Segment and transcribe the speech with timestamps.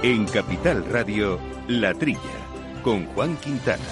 [0.00, 2.20] En Capital Radio, La Trilla,
[2.84, 3.82] con Juan Quintana.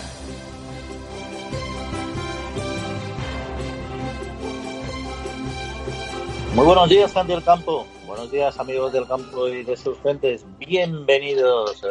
[6.54, 7.88] Muy buenos días, gente del campo.
[8.06, 10.46] Buenos días, amigos del campo y de sus gentes.
[10.60, 11.85] Bienvenidos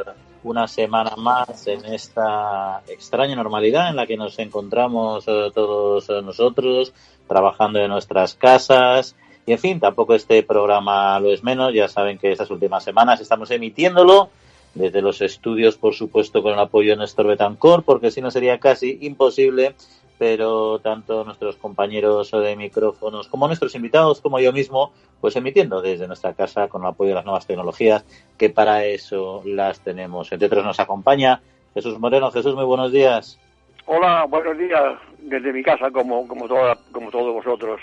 [0.44, 6.94] una semana más en esta extraña normalidad en la que nos encontramos eh, todos nosotros,
[7.28, 9.18] trabajando en nuestras casas.
[9.46, 11.74] Y en fin, tampoco este programa lo es menos.
[11.74, 14.30] Ya saben que estas últimas semanas estamos emitiéndolo
[14.74, 18.60] desde los estudios, por supuesto, con el apoyo de Néstor Betancor, porque si no sería
[18.60, 19.76] casi imposible
[20.18, 26.08] pero tanto nuestros compañeros de micrófonos como nuestros invitados, como yo mismo, pues emitiendo desde
[26.08, 28.06] nuestra casa con el apoyo de las nuevas tecnologías,
[28.38, 30.32] que para eso las tenemos.
[30.32, 31.42] Entre otros nos acompaña
[31.74, 32.32] Jesús Moreno.
[32.32, 33.40] Jesús, muy buenos días.
[33.88, 36.48] Hola, buenos días desde mi casa, como, como,
[36.92, 37.82] como todos vosotros.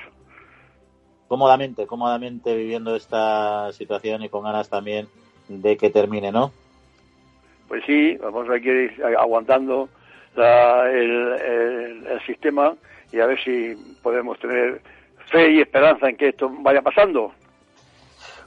[1.32, 5.08] Cómodamente, cómodamente viviendo esta situación y con ganas también
[5.48, 6.52] de que termine, ¿no?
[7.68, 9.88] Pues sí, vamos a ir aguantando
[10.36, 12.74] el, el, sistema
[13.10, 14.82] y a ver si podemos tener
[15.30, 17.32] fe y esperanza en que esto vaya pasando.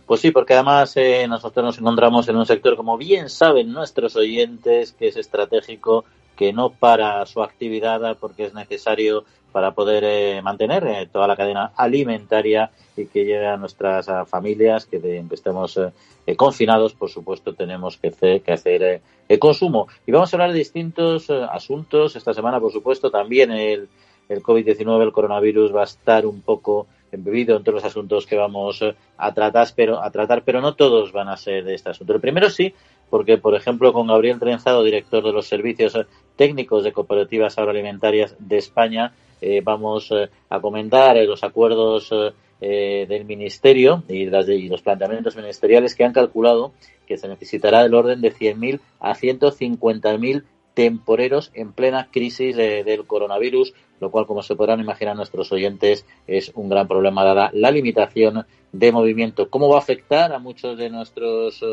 [0.05, 4.15] Pues sí, porque además eh, nosotros nos encontramos en un sector, como bien saben nuestros
[4.15, 9.25] oyentes, que es estratégico, que no para su actividad porque es necesario
[9.55, 14.85] para poder eh, mantener eh, toda la cadena alimentaria y que llegue a nuestras familias,
[14.85, 19.87] que, de, que estemos eh, confinados, por supuesto, tenemos que hacer, que hacer el consumo.
[20.05, 22.17] Y vamos a hablar de distintos asuntos.
[22.17, 23.87] Esta semana, por supuesto, también el,
[24.27, 28.35] el COVID-19, el coronavirus, va a estar un poco embebido en todos los asuntos que
[28.35, 28.83] vamos
[29.17, 32.13] a tratar, pero, a tratar, pero no todos van a ser de este asunto.
[32.13, 32.73] El primero sí,
[33.09, 35.97] porque, por ejemplo, con Gabriel Trenzado, director de los servicios
[36.35, 42.13] técnicos de cooperativas agroalimentarias de España, eh, vamos eh, a comentar eh, los acuerdos
[42.59, 46.71] del Ministerio y, los planteamientos ministeriales que han calculado
[47.05, 50.43] que se necesitará del orden de 100.000 a 150.000
[50.73, 56.51] temporeros en plena crisis del coronavirus, lo cual, como se podrán imaginar nuestros oyentes, es
[56.55, 59.49] un gran problema dada la limitación de movimiento.
[59.49, 61.63] ¿Cómo va a afectar a muchos de nuestros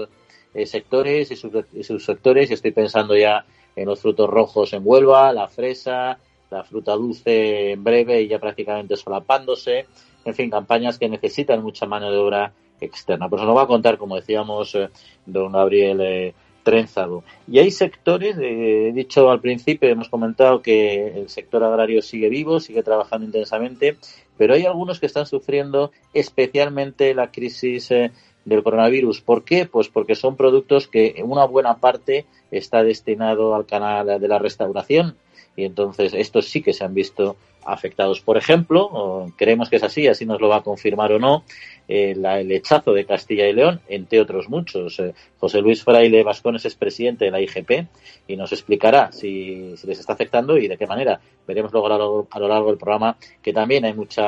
[0.67, 2.51] sectores y, y sus sectores?
[2.51, 3.47] Y estoy pensando ya
[3.77, 6.19] en los frutos rojos en Huelva, la fresa,
[6.53, 9.87] la fruta dulce en breve y ya prácticamente solapándose.
[10.25, 13.29] En fin, campañas que necesitan mucha mano de obra externa.
[13.29, 14.91] Pues nos va a contar, como decíamos, eh,
[15.27, 17.25] don Gabriel eh, Trenzado.
[17.49, 22.29] Y hay sectores, eh, he dicho al principio, hemos comentado que el sector agrario sigue
[22.29, 23.97] vivo, sigue trabajando intensamente,
[24.37, 29.23] pero hay algunos que están sufriendo especialmente la crisis del coronavirus.
[29.23, 29.67] ¿Por qué?
[29.67, 35.17] Pues porque son productos que una buena parte está destinado al canal de la restauración
[35.57, 38.21] y entonces estos sí que se han visto afectados.
[38.21, 41.45] Por ejemplo, creemos que es así, así nos lo va a confirmar o no,
[41.89, 44.99] eh, el hechazo de Castilla y León, entre otros muchos.
[45.01, 47.87] Eh, José Luis Fraile Vascones es presidente de la IGP
[48.29, 51.21] y nos explicará si, les está afectando y de qué manera.
[51.47, 51.87] Veremos luego
[52.31, 54.23] a lo, largo del programa que también hay mucho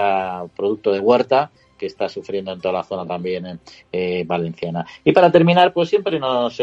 [0.56, 3.58] producto de huerta que está sufriendo en toda la zona también
[3.92, 4.86] eh, valenciana.
[5.04, 6.58] Y para terminar, pues siempre nos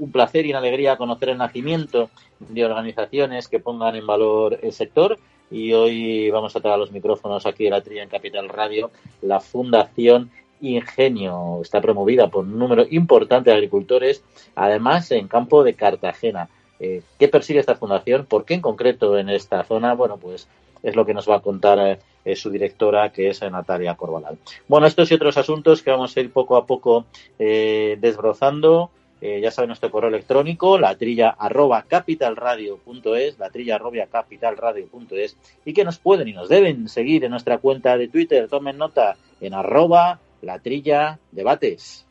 [0.00, 4.72] un placer y una alegría conocer el nacimiento de organizaciones que pongan en valor el
[4.72, 5.18] sector.
[5.50, 8.90] Y hoy vamos a traer los micrófonos aquí de la Trilla en Capital Radio,
[9.20, 11.60] la Fundación Ingenio.
[11.60, 14.24] Está promovida por un número importante de agricultores,
[14.54, 16.48] además en campo de Cartagena.
[16.78, 18.24] Eh, ¿Qué persigue esta fundación?
[18.24, 19.94] ¿Por qué en concreto en esta zona?
[19.94, 20.48] Bueno, pues
[20.82, 24.38] es lo que nos va a contar eh, su directora, que es Natalia Corbalal.
[24.66, 27.04] Bueno, estos y otros asuntos que vamos a ir poco a poco
[27.38, 28.90] eh, desbrozando.
[29.20, 35.72] Eh, ya saben nuestro correo electrónico, la trilla arroba capitalradio.es, la trilla arroba capitalradio.es, y
[35.74, 38.48] que nos pueden y nos deben seguir en nuestra cuenta de Twitter.
[38.48, 42.06] Tomen nota en arroba la trilla debates.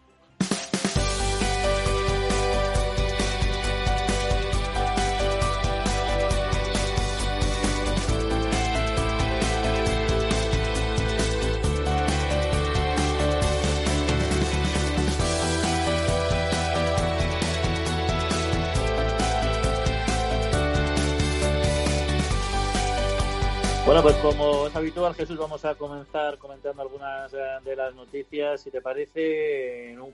[23.90, 28.62] Bueno, pues como es habitual, Jesús, vamos a comenzar comentando algunas eh, de las noticias,
[28.62, 30.14] si te parece, en un,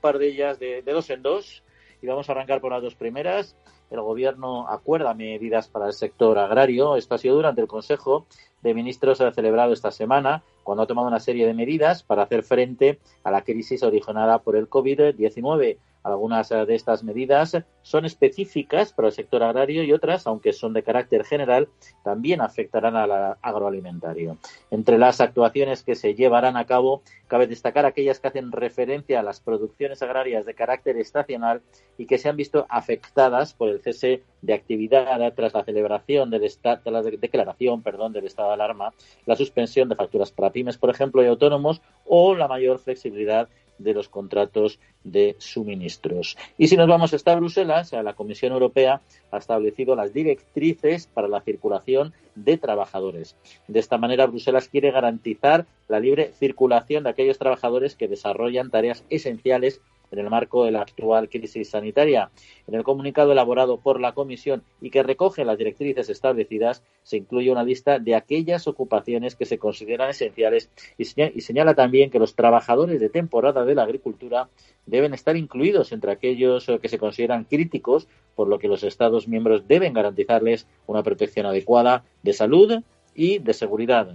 [0.00, 1.64] par de ellas de, dos en dos.
[2.00, 3.56] Y vamos a arrancar por las dos primeras.
[3.90, 6.94] El Gobierno acuerda medidas para el sector agrario.
[6.94, 8.26] Esto ha sido durante el Consejo
[8.62, 13.00] de Ministros celebrado esta semana, cuando ha tomado una serie de medidas para hacer frente
[13.24, 19.14] a la crisis originada por el COVID-19 Algunas de estas medidas son específicas para el
[19.14, 21.68] sector agrario y otras, aunque son de carácter general,
[22.04, 24.38] también afectarán al agroalimentario.
[24.70, 29.24] Entre las actuaciones que se llevarán a cabo, cabe destacar aquellas que hacen referencia a
[29.24, 31.62] las producciones agrarias de carácter estacional
[31.98, 36.42] y que se han visto afectadas por el cese de actividad tras la celebración del
[36.42, 38.94] de la declaración perdón, del estado de alarma,
[39.24, 43.48] la suspensión de facturas para pymes, por ejemplo, y autónomos, o la mayor flexibilidad
[43.78, 46.36] de los contratos de suministros.
[46.58, 49.00] Y si nos vamos hasta Bruselas, la Comisión Europea
[49.30, 53.36] ha establecido las directrices para la circulación de trabajadores.
[53.66, 59.04] De esta manera, Bruselas quiere garantizar la libre circulación de aquellos trabajadores que desarrollan tareas
[59.10, 62.30] esenciales en el marco de la actual crisis sanitaria.
[62.66, 67.50] En el comunicado elaborado por la Comisión y que recoge las directrices establecidas, se incluye
[67.50, 71.04] una lista de aquellas ocupaciones que se consideran esenciales y
[71.40, 74.48] señala también que los trabajadores de temporada de la agricultura
[74.86, 79.66] deben estar incluidos entre aquellos que se consideran críticos, por lo que los Estados miembros
[79.66, 82.82] deben garantizarles una protección adecuada de salud
[83.14, 84.08] y de seguridad.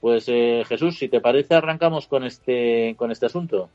[0.00, 3.68] Pues eh, Jesús, si te parece, arrancamos con este con este asunto.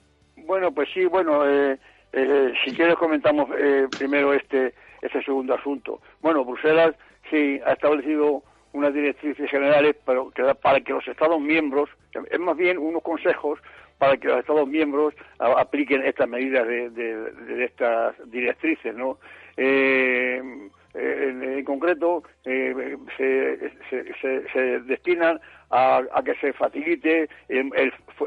[0.46, 1.78] Bueno, pues sí, bueno, eh,
[2.14, 6.02] eh, si quieres comentamos eh, primero este, este segundo asunto.
[6.22, 6.96] Bueno, Bruselas
[7.30, 8.44] sí ha establecido
[8.74, 10.22] unas directrices generales para
[10.62, 11.90] para que los Estados miembros,
[12.30, 13.60] es más bien unos consejos
[13.98, 19.18] para que los Estados miembros apliquen estas medidas de, estas directrices, ¿no?
[19.58, 20.70] en,
[21.64, 23.74] concreto, se, se,
[24.54, 25.40] se, destinan
[25.72, 27.72] a, a, que se facilite el,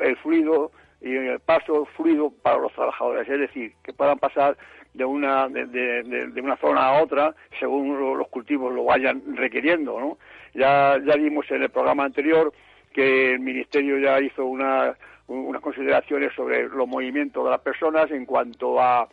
[0.00, 4.56] el fluido y el paso fluido para los trabajadores, es decir, que puedan pasar
[4.94, 10.18] de una de, de, una zona a otra según los cultivos lo vayan requiriendo, ¿no?
[10.54, 12.52] Ya ya vimos en el programa anterior
[12.92, 14.96] que el ministerio ya hizo una,
[15.28, 19.08] unas consideraciones sobre los movimientos de las personas en cuanto a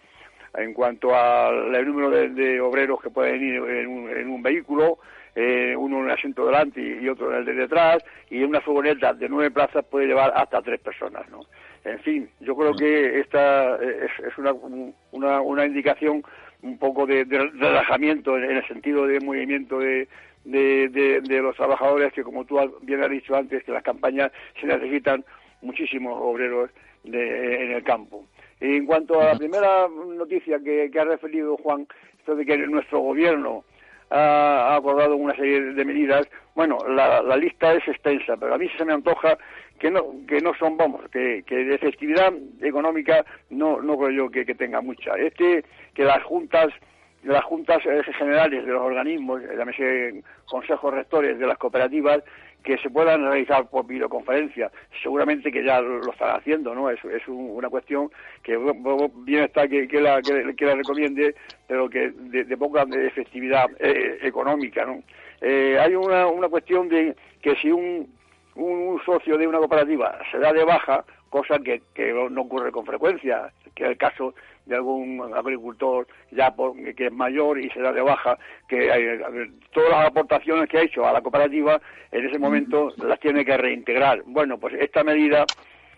[0.57, 4.99] en cuanto al número de, obreros que pueden ir en un, en un vehículo,
[5.35, 7.97] eh, uno en el asiento delante y otro en el de detrás,
[8.29, 11.41] y una furgoneta de nueve plazas puede llevar hasta tres personas, ¿no?
[11.85, 14.53] En fin, yo creo que esta es, una,
[15.11, 16.23] una, una, indicación
[16.63, 20.07] un poco de, relajamiento en el sentido de movimiento de,
[20.45, 20.89] de,
[21.21, 25.23] de, los trabajadores que, como tú bien has dicho antes, que las campañas se necesitan
[25.61, 26.71] muchísimos obreros
[27.03, 28.25] en el campo.
[28.59, 32.99] En cuanto a la primera noticia que, que ha referido Juan, esto de que nuestro
[32.99, 33.63] gobierno
[34.09, 36.27] ha, acordado una serie de medidas.
[36.55, 39.37] Bueno, la, la, lista es extensa, pero a mí se me antoja
[39.77, 44.45] que no, que no son, vamos, que, de efectividad económica no, no creo yo que,
[44.55, 45.15] tenga mucha.
[45.15, 45.63] Es que,
[45.97, 46.73] las juntas
[47.23, 52.21] las juntas generales de los organismos, llámese consejos rectores de las cooperativas,
[52.63, 54.71] que se puedan realizar por videoconferencia.
[55.01, 56.89] Seguramente que ya lo, están haciendo, ¿no?
[56.89, 58.09] Es, es una cuestión
[58.43, 58.57] que
[59.23, 61.35] bien está que, que, la, que, la recomiende,
[61.67, 65.01] pero que de, poca efectividad eh, económica, ¿no?
[65.41, 68.07] Eh, hay una, una cuestión de que si un,
[68.55, 72.85] un socio de una cooperativa se da de baja, cosa que, que no ocurre con
[72.85, 74.33] frecuencia, que es el caso
[74.65, 76.53] de algún agricultor ya
[76.95, 78.37] que es mayor y se da de baja,
[78.67, 79.21] que
[79.71, 81.79] todas las aportaciones que ha hecho a la cooperativa
[82.11, 84.23] en ese momento las tiene que reintegrar.
[84.25, 85.45] Bueno, pues esta medida,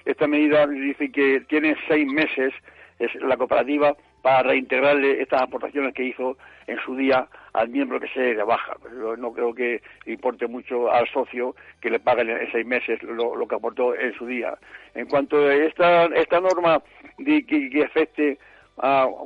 [0.06, 2.54] esta medida dice que tiene seis meses
[3.00, 8.08] es la cooperativa para reintegrarle estas aportaciones que hizo en su día al miembro que
[8.10, 8.76] se de baja.
[9.18, 13.56] no creo que importe mucho al socio que le paguen en seis meses lo, que
[13.56, 14.58] aportó en su día.
[14.94, 16.82] En cuanto a esta, esta norma
[17.18, 18.38] de, que, afecte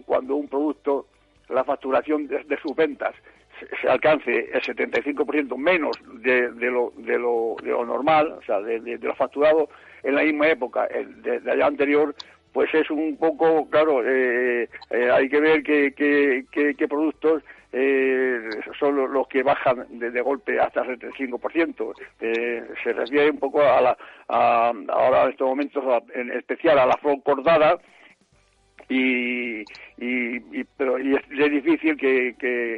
[0.05, 1.07] cuando un producto,
[1.49, 3.13] la facturación de, sus ventas
[3.81, 8.97] se, alcance el 75% menos de, lo, de, lo, de lo normal, o sea, de,
[8.97, 9.69] lo facturado
[10.03, 12.15] en la misma época de, allá anterior,
[12.53, 18.49] pues es un poco, claro, eh, eh, hay que ver qué, qué, productos eh,
[18.79, 21.93] son los, que bajan de, golpe hasta el 75%.
[22.19, 23.97] Eh, se refiere un poco a la,
[24.27, 27.79] a, ahora en estos momentos, en especial a la cordada
[28.89, 29.61] y,
[29.97, 32.35] y, pero y es, difícil que,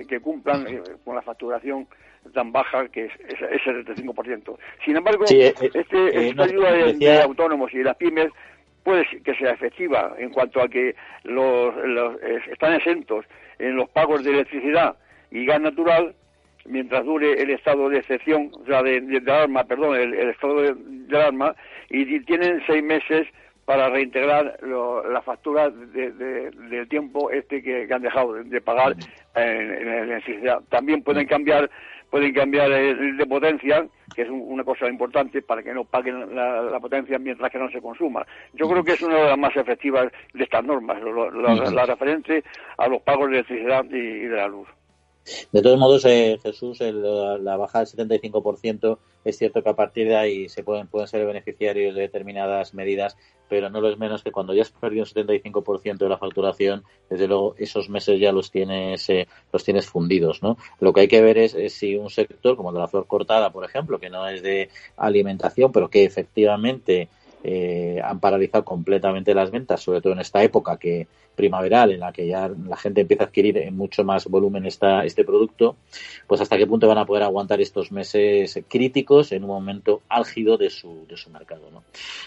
[0.07, 1.87] que, cumplan eh, con la facturación
[2.33, 4.57] tan baja que es, es, el 75%.
[4.85, 8.27] Sin embargo, eh, eh, este, esta ayuda de, autónomos y de las pymes
[8.83, 12.21] puede que sea efectiva en cuanto a que los, los
[12.51, 13.25] están exentos
[13.59, 14.95] en los pagos de electricidad
[15.31, 16.15] y gas natural
[16.65, 21.17] mientras dure el estado de excepción, o sea, de, de, alarma, perdón, el, estado de,
[21.17, 21.55] alarma,
[21.89, 23.27] y, tienen seis meses
[23.65, 28.95] para reintegrar la factura del tiempo este que, han dejado de, pagar
[29.35, 30.61] en, en, electricidad.
[30.69, 31.69] También pueden cambiar
[32.13, 37.17] pueden cambiar de potencia, que es una cosa importante para que no paguen la, potencia
[37.17, 38.23] mientras que no se consuma.
[38.53, 42.43] Yo creo que es una de las más efectivas de estas normas, la, referente
[42.77, 44.67] a los pagos de electricidad y de la luz.
[45.51, 50.17] De todos modos, eh, Jesús, la baja del 75% es cierto que a partir de
[50.17, 53.15] ahí se pueden, pueden ser beneficiarios de determinadas medidas,
[53.47, 56.83] pero no lo es menos que cuando ya has perdido un 75% de la facturación,
[57.09, 60.57] desde luego esos meses ya los tienes, eh, los tienes fundidos, ¿no?
[60.79, 63.51] Lo que hay que ver es, si un sector como el de la flor cortada,
[63.51, 67.07] por ejemplo, que no es de alimentación, pero que efectivamente
[67.43, 72.11] eh, han paralizado completamente las ventas, sobre todo en esta época que primaveral en la
[72.11, 75.75] que ya la gente empieza a adquirir en mucho más volumen esta, este producto,
[76.27, 80.57] pues hasta qué punto van a poder aguantar estos meses críticos en un momento álgido
[80.57, 81.69] de su, de su mercado.
[81.71, 81.83] ¿no?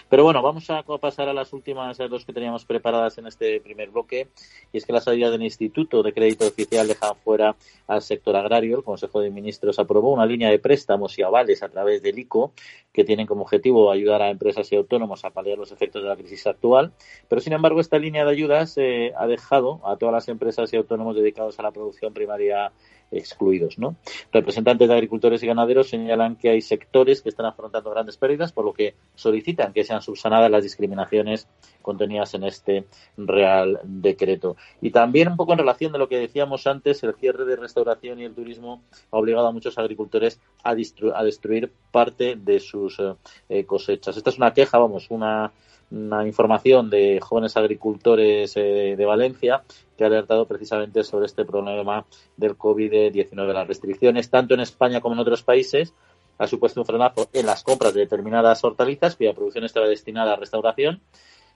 [0.09, 3.89] Pero bueno, vamos a pasar a las últimas dos que teníamos preparadas en este primer
[3.89, 4.27] bloque,
[4.71, 7.55] y es que la salida del Instituto de Crédito Oficial deja fuera
[7.87, 8.77] al sector agrario.
[8.77, 12.51] El Consejo de Ministros aprobó una línea de préstamos y avales a través del ICO
[12.91, 16.15] que tienen como objetivo ayudar a empresas y autónomos a paliar los efectos de la
[16.15, 16.91] crisis actual,
[17.27, 20.77] pero sin embargo esta línea de ayudas eh, ha dejado a todas las empresas y
[20.77, 22.71] autónomos dedicados a la producción primaria
[23.11, 23.77] excluidos.
[23.77, 23.95] ¿no?
[24.31, 28.65] Representantes de agricultores y ganaderos señalan que hay sectores que están afrontando grandes pérdidas, por
[28.65, 31.47] lo que solicitan que sean subsanadas las discriminaciones
[31.81, 32.85] contenidas en este
[33.17, 34.57] Real Decreto.
[34.81, 38.19] Y también un poco en relación de lo que decíamos antes, el cierre de restauración
[38.19, 43.01] y el turismo ha obligado a muchos agricultores a, destruir parte de sus
[43.49, 44.17] eh, cosechas.
[44.17, 45.51] Esta es una queja, vamos, una
[45.89, 49.63] una información de jóvenes agricultores eh, de Valencia
[49.97, 52.05] que ha alertado precisamente sobre este problema
[52.37, 53.53] del COVID-19.
[53.53, 55.93] Las restricciones, tanto en España como en otros países,
[56.37, 60.35] ha supuesto un frenazo en las compras de determinadas hortalizas cuya producción estaba destinada a
[60.35, 61.01] restauración.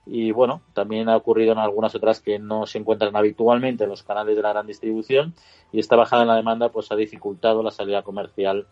[0.04, 4.02] Y bueno, también ha ocurrido en algunas otras que no se encuentran habitualmente en los
[4.02, 5.34] canales de la gran distribución
[5.70, 8.66] y esta bajada en la demanda pues ha dificultado la salida comercial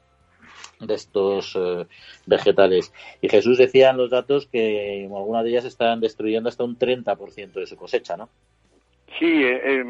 [0.81, 1.87] de estos eh,
[2.27, 2.93] vegetales.
[3.21, 7.53] Y Jesús decía en los datos que algunas de ellas están destruyendo hasta un 30%
[7.53, 8.29] de su cosecha, ¿no?
[9.19, 9.81] Sí, eh,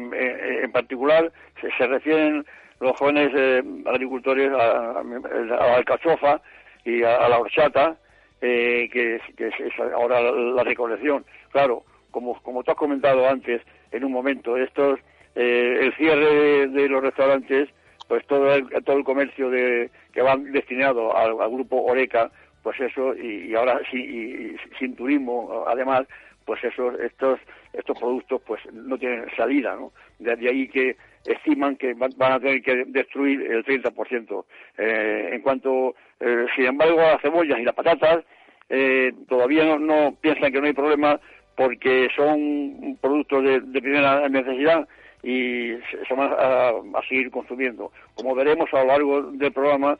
[0.63, 2.45] en, particular se, refieren
[2.79, 6.41] los jóvenes eh, agricultores a, la alcachofa
[6.83, 7.95] y a, la horchata,
[8.39, 11.23] que, es, ahora la, recolección.
[11.51, 13.61] Claro, como, como tú has comentado antes,
[13.91, 14.99] en un momento, estos
[15.35, 17.69] el cierre de los restaurantes
[18.11, 22.29] pues todo el, todo el comercio de, que va destinado al, grupo Oreca,
[22.61, 26.01] pues eso, y, ahora sí, sin turismo, además,
[26.43, 27.39] pues eso, estos,
[27.73, 29.91] estos productos pues no tienen salida, ¿no?
[30.19, 34.45] De, ahí que estiman que van, a tener que destruir el 30%.
[34.77, 38.23] Eh, en cuanto, eh, sin embargo, a las cebollas y las patatas,
[38.69, 41.19] eh, todavía no, no, piensan que no hay problema
[41.55, 44.87] porque son productos de primera necesidad
[45.23, 45.73] y
[46.07, 46.71] se van a,
[47.07, 47.91] seguir consumiendo.
[48.15, 49.97] Como veremos a lo largo del programa,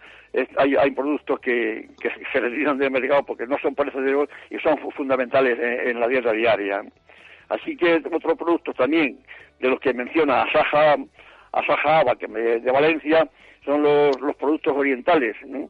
[0.58, 1.90] hay, hay, productos que,
[2.32, 6.84] se retiran del mercado porque no son perecederos y son fundamentales en, la dieta diaria.
[7.52, 9.20] Así que otros productos también,
[9.60, 10.96] de los que menciona Asaja,
[11.52, 13.30] Asaja de Valencia,
[13.66, 15.70] son los, productos orientales, ¿no?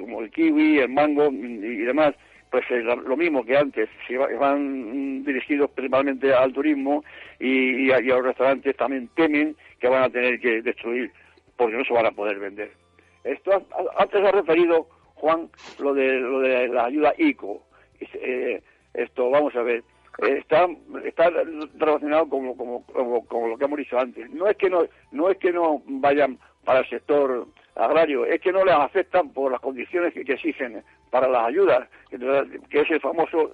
[0.00, 2.14] como el kiwi, el mango y demás
[2.50, 7.02] pues es lo mismo que antes, si van dirigidos principalmente al turismo
[7.40, 11.10] y, a, los restaurantes también temen que van a tener que destruir
[11.56, 12.70] porque no se van a poder vender.
[13.24, 13.66] Esto
[13.98, 15.48] antes ha referido Juan
[15.80, 17.60] lo de lo de la ayuda ICO.
[18.00, 18.62] Eh,
[18.94, 19.82] esto vamos a ver
[20.18, 20.68] está
[21.04, 21.30] está
[21.74, 22.84] relacionado como, como,
[23.26, 24.30] como, lo que hemos dicho antes.
[24.30, 28.52] No es que no no es que no vayan para el sector agrario, es que
[28.52, 30.82] no les afectan por las condiciones que exigen
[31.14, 33.52] para las ayudas, que es el famoso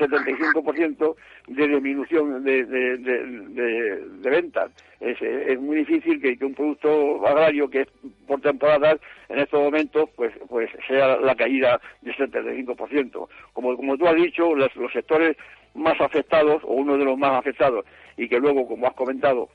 [0.00, 1.14] 75%
[1.46, 4.72] de disminución de, de, ventas.
[4.98, 7.88] Es, muy difícil que, un producto agrario que es
[8.26, 8.98] por temporadas
[9.28, 13.28] en estos momentos pues pues sea la caída del 75%.
[13.52, 15.36] Como, como tú has dicho, los, sectores
[15.74, 17.84] más afectados, o uno de los más afectados,
[18.16, 19.48] y que luego, como has comentado,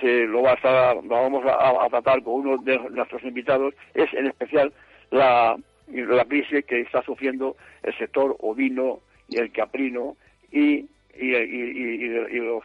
[0.00, 4.10] se lo, vas a, lo vamos a, a tratar con uno de nuestros invitados, es
[4.14, 4.72] en especial
[5.10, 5.58] la
[5.88, 10.16] la crisis que está sufriendo el sector ovino y el caprino
[10.50, 10.86] y,
[11.16, 12.06] y,
[12.38, 12.62] los,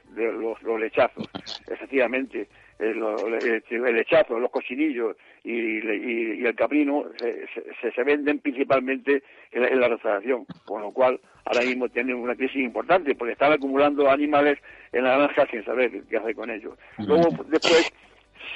[0.63, 1.29] los, lechazos.
[1.67, 2.47] Efectivamente,
[2.79, 3.03] el,
[3.69, 10.81] el, lechazo, los cochinillos y, el caprino se, se, venden principalmente en la, restauración, con
[10.81, 14.59] lo cual ahora mismo tienen una crisis importante porque están acumulando animales
[14.91, 16.77] en la granja sin saber qué hacer con ellos.
[16.97, 17.91] Luego, después,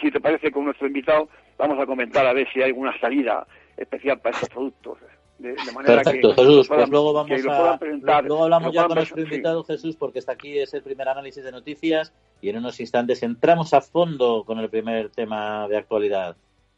[0.02, 3.46] si te parece con nuestro invitado, vamos a comentar a ver si hay alguna salida
[3.78, 5.00] especial para estos productos.
[5.40, 6.68] De, manera Perfecto, Jesús.
[6.68, 7.80] pues luego vamos a.
[8.22, 11.52] luego hablamos ya con nuestro invitado, Jesús, porque está aquí es el primer análisis de
[11.52, 16.38] noticias y en unos instantes entramos a fondo con el primer tema de actualidad.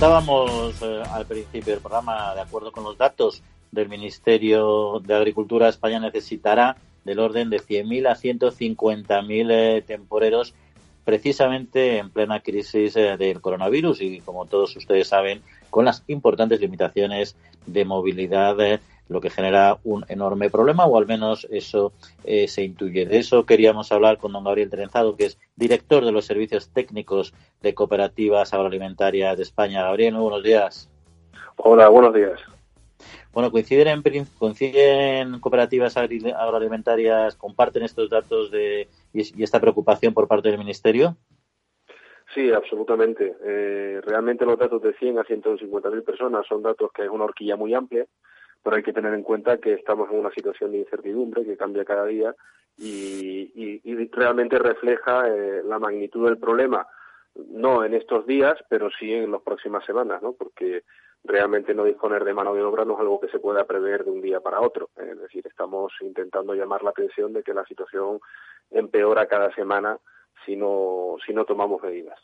[0.00, 5.68] Comentábamos eh, al principio del programa, de acuerdo con los datos del Ministerio de Agricultura,
[5.68, 10.54] España necesitará del orden de 100.000 a 150.000 eh, temporeros
[11.04, 16.62] precisamente en plena crisis eh, del coronavirus y como todos ustedes saben con las importantes
[16.62, 18.56] limitaciones de movilidad
[19.10, 21.92] lo que genera un enorme problema, o al menos eso
[22.24, 23.06] eh, se intuye.
[23.06, 27.34] De eso queríamos hablar con don Gabriel Trenzado, que es director de los servicios técnicos
[27.60, 29.82] de cooperativas agroalimentarias de España.
[29.82, 30.88] Gabriel, muy buenos días.
[31.56, 32.40] Hola, buenos días.
[33.32, 40.50] Bueno, coinciden, en, coinciden cooperativas agroalimentarias, comparten estos datos de, y, esta preocupación por parte
[40.50, 41.16] del Ministerio.
[42.32, 43.34] Sí, absolutamente.
[43.44, 47.24] Eh, realmente los datos de 100 a 150 mil personas son datos que es una
[47.24, 48.06] horquilla muy amplia
[48.62, 51.84] pero hay que tener en cuenta que estamos en una situación de incertidumbre que cambia
[51.84, 52.34] cada día
[52.76, 56.86] y, realmente refleja eh, la magnitud del problema,
[57.34, 60.32] no en estos días, pero sí en las próximas semanas, ¿no?
[60.32, 60.82] Porque
[61.22, 64.10] realmente no disponer de mano de obra no es algo que se pueda prever de
[64.10, 64.90] un día para otro.
[64.96, 68.20] Es decir, estamos intentando llamar la atención de que la situación
[68.70, 69.98] empeora cada semana
[70.44, 72.18] si no, si no tomamos medidas.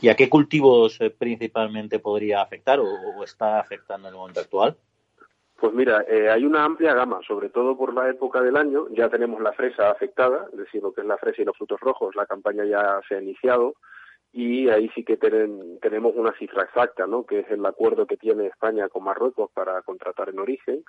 [0.00, 4.76] ¿Y a qué cultivos eh, principalmente podría afectar o, está afectando en el momento actual?
[5.60, 8.86] Pues mira, eh, hay una amplia gama, sobre todo por la época del año.
[8.90, 11.80] Ya tenemos la fresa afectada, es decir, lo que es la fresa y los frutos
[11.80, 13.74] rojos, la campaña ya se ha iniciado
[14.32, 17.24] y ahí sí que tenemos una cifra exacta, ¿no?
[17.24, 20.84] Que es el acuerdo que tiene España con Marruecos para contratar en origen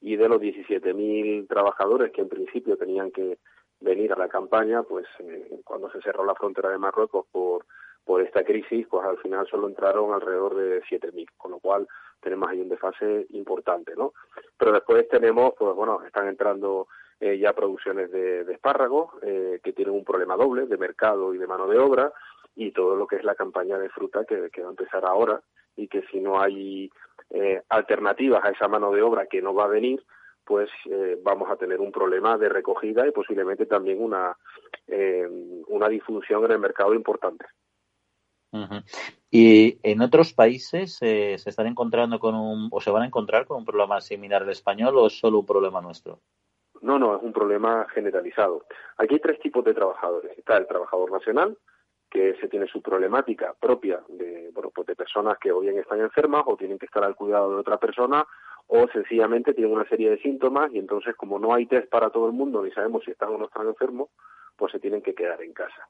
[0.00, 3.38] y de los 17.000 trabajadores que en principio tenían que
[3.80, 7.66] venir a la campaña, pues eh, cuando se cerró la frontera de Marruecos por
[8.06, 11.86] por esta crisis, pues al final solo entraron alrededor de 7.000, con lo cual
[12.20, 14.14] tenemos ahí un desfase importante, ¿no?
[14.56, 16.86] Pero después tenemos, pues bueno, están entrando
[17.20, 21.46] eh, ya producciones de, espárragos eh, que tienen un problema doble de mercado y de
[21.46, 22.12] mano de obra
[22.54, 25.40] y todo lo que es la campaña de fruta que, va a empezar ahora
[25.76, 26.90] y que si no hay
[27.30, 30.02] eh, alternativas a esa mano de obra que no va a venir,
[30.46, 34.36] pues eh, vamos a tener un problema de recogida y posiblemente también una,
[34.86, 35.28] eh,
[35.66, 37.44] una disfunción en el mercado importante.
[39.30, 43.46] ¿Y en otros países eh, se están encontrando con un, o se van a encontrar
[43.46, 46.20] con un problema similar al español o es solo un problema nuestro?
[46.82, 48.66] No, no, es un problema generalizado.
[48.98, 50.36] Aquí hay tres tipos de trabajadores.
[50.38, 51.56] Está el trabajador nacional,
[52.10, 56.00] que se tiene su problemática propia de, bueno, pues de personas que o bien están
[56.00, 58.26] enfermas o tienen que estar al cuidado de otra persona
[58.68, 62.26] o sencillamente tienen una serie de síntomas y entonces como no hay test para todo
[62.26, 64.10] el mundo ni sabemos si están o no están enfermos,
[64.56, 65.88] pues se tienen que quedar en casa.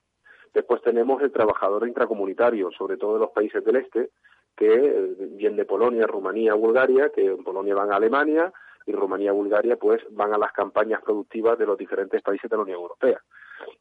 [0.56, 4.08] Después tenemos el trabajador intracomunitario, sobre todo de los países del este,
[4.56, 8.50] que eh, viene de Polonia, Rumanía, Bulgaria, que en Polonia van a Alemania
[8.86, 12.62] y Rumanía, Bulgaria, pues van a las campañas productivas de los diferentes países de la
[12.62, 13.20] Unión Europea.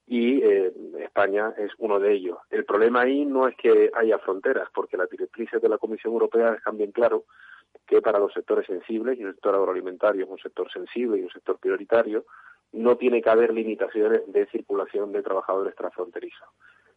[0.05, 2.39] Y eh, España es uno de ellos.
[2.49, 6.51] El problema ahí no es que haya fronteras, porque las directrices de la Comisión Europea
[6.51, 7.23] dejan bien claro
[7.87, 11.29] que para los sectores sensibles, y el sector agroalimentario es un sector sensible y un
[11.29, 12.25] sector prioritario,
[12.71, 16.47] no tiene que haber limitaciones de circulación de trabajadores transfronterizos.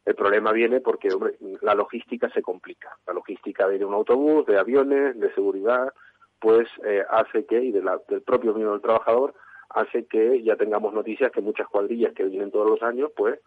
[0.05, 2.97] El problema viene porque hombre, la logística se complica.
[3.07, 5.93] La logística de un autobús, de aviones, de seguridad,
[6.41, 7.91] pues eh, hace que, y del
[8.25, 9.35] propio mismo del trabajador,
[9.71, 13.41] hace que ya tengamos noticias que muchas cuadrillas que vienen todos los años, pues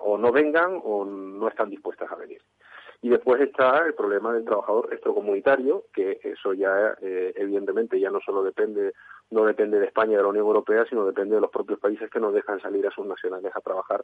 [0.00, 2.40] o no vengan o no están dispuestas a venir.
[3.06, 8.18] Y después está el problema del trabajador extracomunitario, que eso ya eh, evidentemente ya no
[8.18, 8.94] solo depende
[9.30, 12.10] no depende de España y de la Unión Europea, sino depende de los propios países
[12.10, 14.02] que no dejan salir a sus nacionales a trabajar,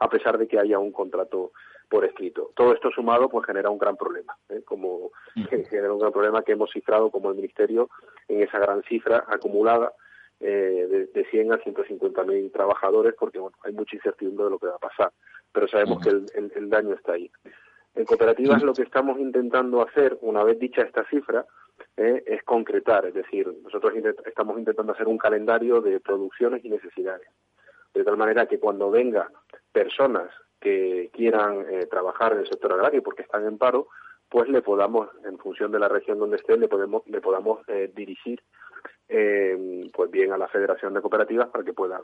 [0.00, 1.52] a pesar de que haya un contrato
[1.88, 2.50] por escrito.
[2.54, 4.60] Todo esto sumado pues genera un gran problema, ¿eh?
[4.66, 5.12] como
[5.70, 7.88] genera un gran problema que hemos cifrado como el Ministerio
[8.28, 9.94] en esa gran cifra acumulada
[10.40, 14.58] eh, de, de 100 a 150 mil trabajadores, porque bueno, hay mucha incertidumbre de lo
[14.58, 15.10] que va a pasar,
[15.50, 17.30] pero sabemos que el daño está ahí.
[17.94, 21.44] En cooperativas lo que estamos intentando hacer, una vez dicha esta cifra,
[21.96, 23.92] eh, es concretar, es decir, nosotros
[24.24, 27.28] estamos intentando hacer un calendario de producciones y necesidades,
[27.92, 29.30] de tal manera que cuando venga
[29.72, 33.88] personas que quieran eh, trabajar en el sector agrario porque están en paro,
[34.30, 37.90] pues le podamos, en función de la región donde estén, le podemos, le podamos eh,
[37.94, 38.42] dirigir,
[39.92, 42.00] pues bien a la Federación de Cooperativas para que puedan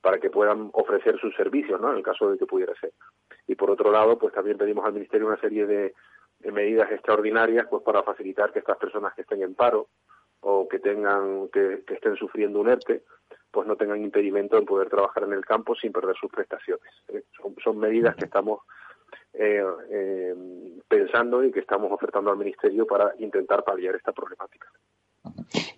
[0.00, 1.90] para que puedan ofrecer sus servicios, ¿no?
[1.90, 2.92] En el caso de que pudiera ser.
[3.46, 5.94] Y por otro lado, pues también pedimos al Ministerio una serie de,
[6.52, 9.88] medidas extraordinarias, pues para facilitar que estas personas que estén en paro
[10.40, 13.02] o que tengan, que, estén sufriendo un ERTE,
[13.50, 16.94] pues no tengan impedimento en poder trabajar en el campo sin perder sus prestaciones.
[17.08, 17.24] ¿eh?
[17.62, 18.60] Son, medidas que estamos
[19.34, 20.34] eh, eh,
[20.88, 24.68] pensando y que estamos ofertando al Ministerio para intentar paliar esta problemática.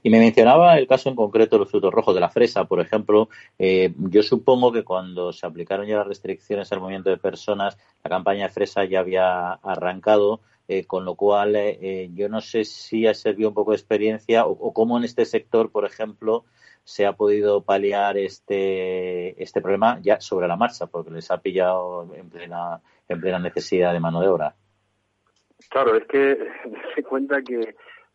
[0.02, 2.80] Y me mencionaba el caso en concreto de los frutos rojos, de la fresa, por
[2.80, 3.28] ejemplo.
[3.58, 8.10] Eh, yo supongo que cuando se aplicaron ya las restricciones al movimiento de personas, la
[8.10, 13.06] campaña de fresa ya había arrancado, eh, con lo cual eh, yo no sé si
[13.06, 16.44] ha servido un poco de experiencia o, cómo en este sector, por ejemplo,
[16.84, 22.08] se ha podido paliar este, este problema ya sobre la marcha, porque les ha pillado
[22.14, 24.54] en plena, en plena necesidad de mano de obra.
[25.68, 26.38] Claro, es que
[26.94, 27.74] se cuenta que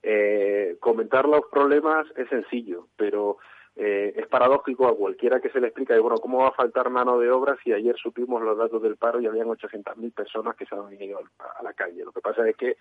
[0.09, 3.39] eh, comentar los problemas es sencillo, pero
[3.75, 7.19] eh, es paradójico a cualquiera que se le explica, bueno, ¿cómo va a faltar mano
[7.19, 10.75] de obra si ayer supimos los datos del paro y habían 800.000 personas que se
[10.75, 12.05] han venido a la calle?
[12.05, 12.77] Lo que pasa es que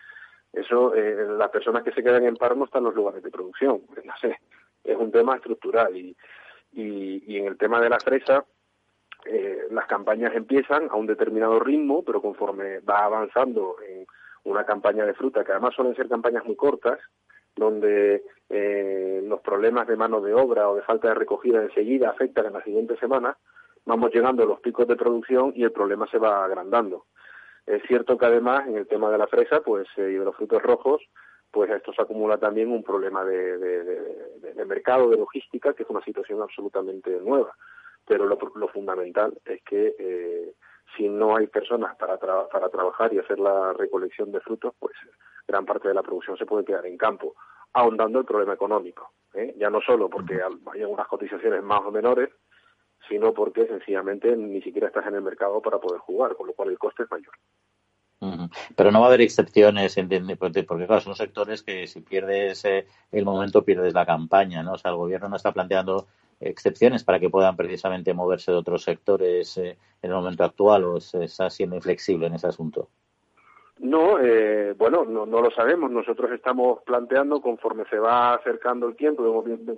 [0.53, 3.31] eso, eh, las personas que se quedan en paro no están en los lugares de
[3.31, 3.83] producción.
[4.05, 4.39] No sé,
[4.85, 6.17] es un tema estructural y,
[6.75, 8.45] y, y en el tema de la fresa,
[9.25, 14.07] eh, las campañas empiezan a un determinado ritmo, pero conforme va avanzando en
[14.47, 16.99] una campaña de fruta, que además suelen ser campañas muy cortas,
[17.55, 22.47] donde eh, los problemas de mano de obra o de falta de recogida enseguida afectan
[22.47, 23.37] en la siguiente semana,
[23.85, 27.07] vamos llegando a los picos de producción y el problema se va agrandando.
[27.67, 30.37] Es cierto que además en el tema de la fresa pues eh, y de los
[30.37, 31.03] frutos rojos,
[31.51, 36.03] pues esto se acumula también un problema de, de, mercado, de logística, que es una
[36.03, 37.57] situación absolutamente nueva.
[38.05, 40.53] Pero lo, lo fundamental es que eh,
[40.97, 44.95] si no hay personas para, para trabajar y hacer la recolección de frutos, pues
[45.47, 47.35] gran parte de la producción se puede quedar en campo,
[47.73, 49.13] ahondando el problema económico.
[49.35, 49.55] ¿eh?
[49.59, 50.41] Ya no solo porque
[50.73, 52.31] hay unas cotizaciones más o menores,
[53.09, 56.71] sino porque sencillamente ni siquiera estás en el mercado para poder jugar, con lo cual
[56.71, 57.33] el coste es mayor.
[58.75, 59.97] Pero no va a haber excepciones,
[60.39, 64.73] porque claro, son sectores que si pierdes eh, el momento pierdes la campaña, ¿no?
[64.73, 66.07] O sea, el gobierno no está planteando
[66.41, 71.01] excepciones para que puedan precisamente moverse de otros sectores eh, en el momento actual o
[71.01, 72.89] se está siendo inflexible en ese asunto?
[73.79, 75.91] No, eh, bueno, no, no, lo sabemos.
[75.91, 79.23] Nosotros estamos planteando, conforme se va acercando el tiempo,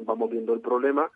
[0.05, 1.11] vamos viendo, el problema,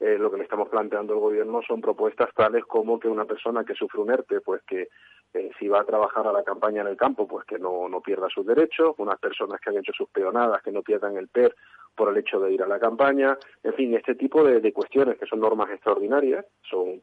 [0.00, 3.64] eh, lo que le estamos planteando al gobierno son propuestas tales como que una persona
[3.64, 4.88] que sufre un ERTE, pues que
[5.32, 8.00] eh, si va a trabajar a la campaña en el campo, pues que no, no
[8.00, 11.54] pierda sus derechos, unas personas que han hecho sus peonadas, que no pierdan el PER
[11.94, 15.26] por el hecho de ir a la campaña, en fin, este tipo de, cuestiones que
[15.26, 17.02] son normas extraordinarias, son,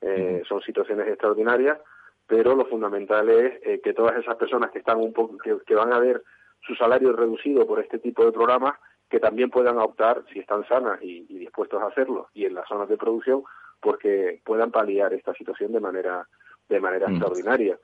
[0.00, 1.78] eh, son situaciones extraordinarias,
[2.26, 5.92] pero lo fundamental es eh, que todas esas personas que están un poco, que, van
[5.92, 6.22] a ver
[6.66, 8.78] su salario reducido por este tipo de programas,
[9.12, 12.88] que también puedan optar, si están sanas y, dispuestos a hacerlo, y en las zonas
[12.88, 13.42] de producción,
[13.78, 16.26] porque puedan paliar esta situación de manera
[16.66, 17.78] de manera extraordinaria.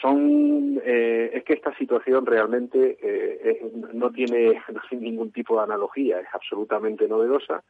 [0.00, 6.28] Son eh, es que esta situación realmente eh, no tiene ningún tipo de analogía es
[6.32, 7.62] absolutamente novedosa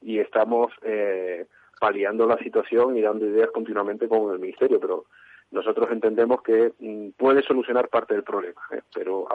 [0.00, 1.46] y estamos eh,
[1.78, 5.04] paliando la situación y dando ideas continuamente con el ministerio pero
[5.52, 9.28] nosotros entendemos que mm, puede solucionar parte del problema pero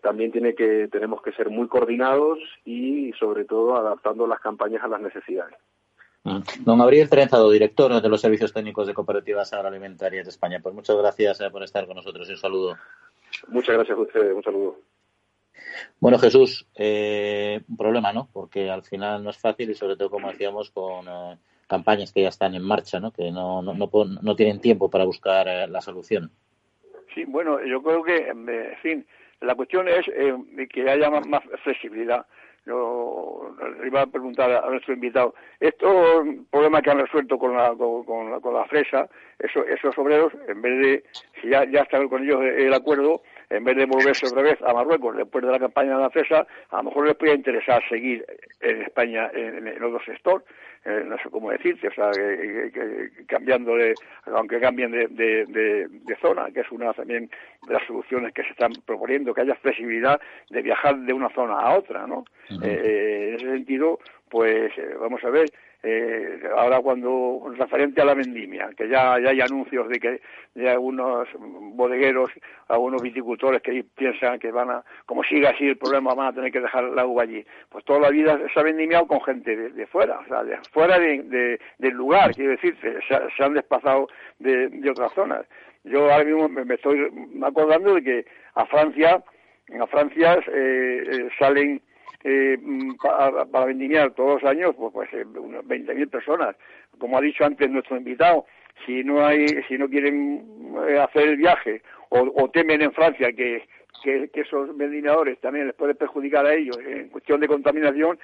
[0.00, 4.88] también tiene que tenemos que ser muy coordinados y sobre todo adaptando las campañas a
[4.88, 5.54] las necesidades
[6.24, 6.40] Mm.
[6.64, 10.58] Don Gabriel Trenzado, director de los servicios técnicos de cooperativas agroalimentarias de España.
[10.62, 12.76] Pues muchas gracias eh, por estar con nosotros y un saludo.
[13.48, 14.76] Muchas gracias a ustedes, un saludo.
[16.00, 18.28] Bueno, Jesús, eh, un problema, ¿no?
[18.32, 22.22] Porque al final no es fácil y sobre todo, como decíamos, con eh, campañas que
[22.22, 23.10] ya están en marcha, ¿no?
[23.10, 26.30] Que no, no, no, tienen tiempo para buscar la solución.
[27.14, 29.06] Sí, bueno, yo creo que, en fin,
[29.44, 30.06] la cuestión es
[30.68, 32.26] que haya más flexibilidad.
[32.66, 33.54] Yo
[33.84, 38.40] iba a preguntar a nuestro invitado, estos problemas que han resuelto con la, con, la,
[38.40, 39.06] con la fresa,
[39.38, 41.04] eso, esos obreros, en vez de,
[41.42, 45.16] si ya, ya con ellos el acuerdo, en vez de volverse otra vez a Marruecos
[45.16, 48.24] después de la campaña de la fresa, a lo mejor les puede interesar seguir
[48.60, 50.44] en España en, en otro sector
[50.86, 53.94] eh, no sé cómo decirte, o sea, que, cambiándole,
[54.26, 57.30] aunque cambien de, de, zona, que es una también
[57.66, 61.54] de las soluciones que se están proponiendo, que haya flexibilidad de viajar de una zona
[61.54, 62.26] a otra, ¿no?
[62.50, 65.48] Eh, eh, en ese sentido, pues vamos a ver,
[65.86, 70.20] eh, ahora cuando referente a la vendimia, que ya, hay anuncios de que
[70.54, 72.30] de algunos bodegueros,
[72.68, 76.50] algunos viticultores que piensan que van a, como siga así el problema, van a tener
[76.50, 77.44] que dejar la uva allí.
[77.68, 80.98] Pues toda la vida se ha vendimiado con gente de, fuera, o sea, de fuera
[80.98, 85.44] de, del lugar, quiero decir, se, han desplazado de, de otras zonas.
[85.84, 87.10] Yo ahora mismo me, estoy
[87.42, 89.22] acordando de que a Francia,
[89.78, 91.82] a Francia eh, eh salen
[92.24, 96.56] eh, mm, para, para vendimiar todos los años, pues, pues eh, unos 20.000 personas.
[96.98, 98.46] como ha dicho antes nuestro invitado,
[98.86, 103.62] si no hay, si no quieren eh, hacer el viaje o, temen en Francia que,
[104.34, 108.18] esos vendinadores también les puede perjudicar a ellos en cuestión de contaminación,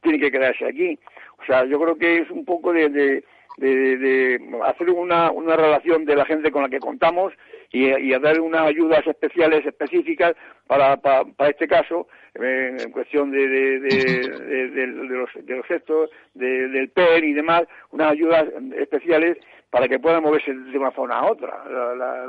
[0.00, 0.98] tienen que quedarse aquí.
[1.38, 3.22] O sea, yo creo que es un poco de, de,
[3.58, 7.34] de, hacer una, una relación de la gente con la que contamos
[7.72, 10.34] y, y a dar unas ayudas especiales, específicas
[10.66, 16.90] para, para, para este caso, en cuestión de, de, de, los, de los gestos, del
[16.90, 18.44] PER y demás, unas ayudas
[18.78, 19.38] especiales
[19.70, 21.64] para que puedan moverse de una zona a otra.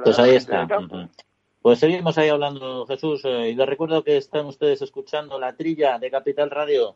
[0.04, 0.68] pues ahí está.
[1.62, 6.00] Pues seguimos ahí hablando, Jesús, eh, y les recuerdo que están ustedes escuchando la trilla
[6.00, 6.96] de Capital Radio.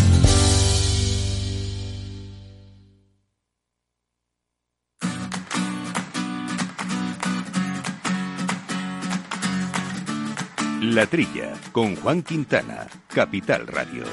[10.95, 14.03] La Trilla, con Juan Quintana, Capital Radio.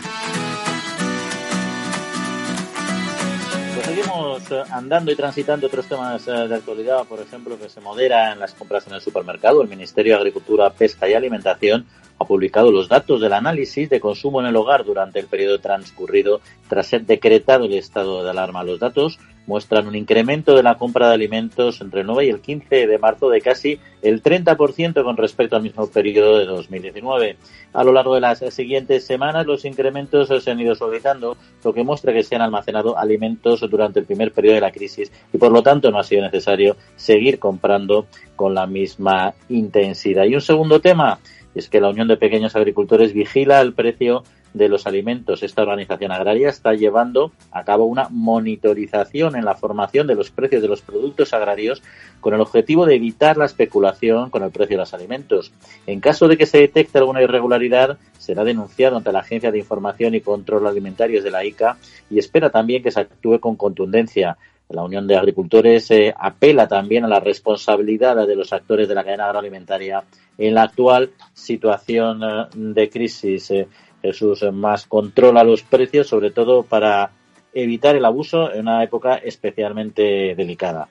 [3.74, 7.80] Pues seguimos eh, andando y transitando otros temas eh, de actualidad, por ejemplo, que se
[7.80, 9.60] modera en las compras en el supermercado.
[9.60, 11.84] El Ministerio de Agricultura, Pesca y Alimentación
[12.16, 16.40] ha publicado los datos del análisis de consumo en el hogar durante el periodo transcurrido
[16.68, 18.62] tras ser decretado el estado de alarma.
[18.62, 22.40] Los datos muestran un incremento de la compra de alimentos entre el 9 y el
[22.40, 27.36] 15 de marzo de casi el 30% con respecto al mismo periodo de 2019.
[27.72, 31.82] A lo largo de las siguientes semanas los incrementos se han ido suavizando, lo que
[31.82, 35.50] muestra que se han almacenado alimentos durante el primer periodo de la crisis y por
[35.50, 38.06] lo tanto no ha sido necesario seguir comprando
[38.36, 40.24] con la misma intensidad.
[40.24, 41.20] Y un segundo tema
[41.54, 44.24] es que la Unión de Pequeños Agricultores vigila el precio
[44.58, 45.42] de los alimentos.
[45.42, 50.60] Esta organización agraria está llevando a cabo una monitorización en la formación de los precios
[50.60, 51.82] de los productos agrarios
[52.20, 55.52] con el objetivo de evitar la especulación con el precio de los alimentos.
[55.86, 60.14] En caso de que se detecte alguna irregularidad, será denunciado ante la Agencia de Información
[60.14, 61.78] y Control Alimentarios de la ICA
[62.10, 64.36] y espera también que se actúe con contundencia.
[64.68, 69.02] La Unión de Agricultores eh, apela también a la responsabilidad de los actores de la
[69.02, 70.04] cadena agroalimentaria
[70.36, 73.50] en la actual situación eh, de crisis.
[73.50, 73.66] Eh,
[74.02, 77.10] Jesús más controla los precios, sobre todo para
[77.52, 80.88] evitar el abuso en una época especialmente delicada.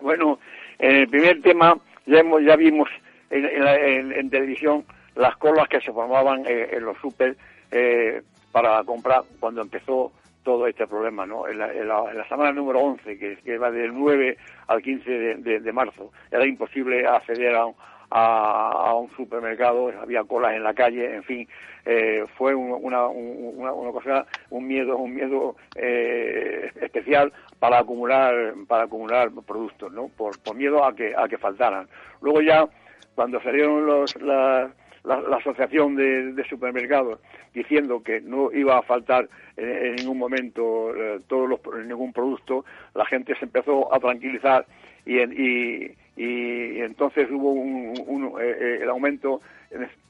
[0.00, 0.38] Bueno,
[0.78, 2.88] en el primer tema ya, hemos, ya vimos
[3.30, 7.36] en, televisión las colas que se formaban eh, en los super
[7.70, 11.46] eh, para comprar cuando empezó todo este problema, ¿no?
[11.46, 17.06] En la, semana número 11, que, va del 9 al 15 de, marzo, era imposible
[17.06, 17.66] acceder a,
[18.14, 21.48] a, un supermercado, había colas en la calle, en fin,
[21.86, 29.30] eh, fue una, una, cosa, un miedo, un miedo eh, especial para acumular, para acumular
[29.46, 30.08] productos, ¿no?
[30.08, 31.88] Por, por miedo a que, a que faltaran.
[32.20, 32.68] Luego ya,
[33.14, 34.70] cuando salieron los, la,
[35.04, 37.18] la, asociación de, supermercados
[37.54, 43.06] diciendo que no iba a faltar en, ningún momento eh, todos los, ningún producto, la
[43.06, 44.66] gente se empezó a tranquilizar
[45.06, 49.40] y, y, y entonces hubo un, eh, eh, el aumento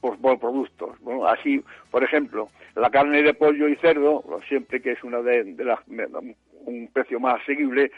[0.01, 0.97] por, productos.
[1.27, 5.79] así, por ejemplo, la carne de pollo y cerdo, siempre que es una de, las
[6.65, 7.91] un precio más asequible,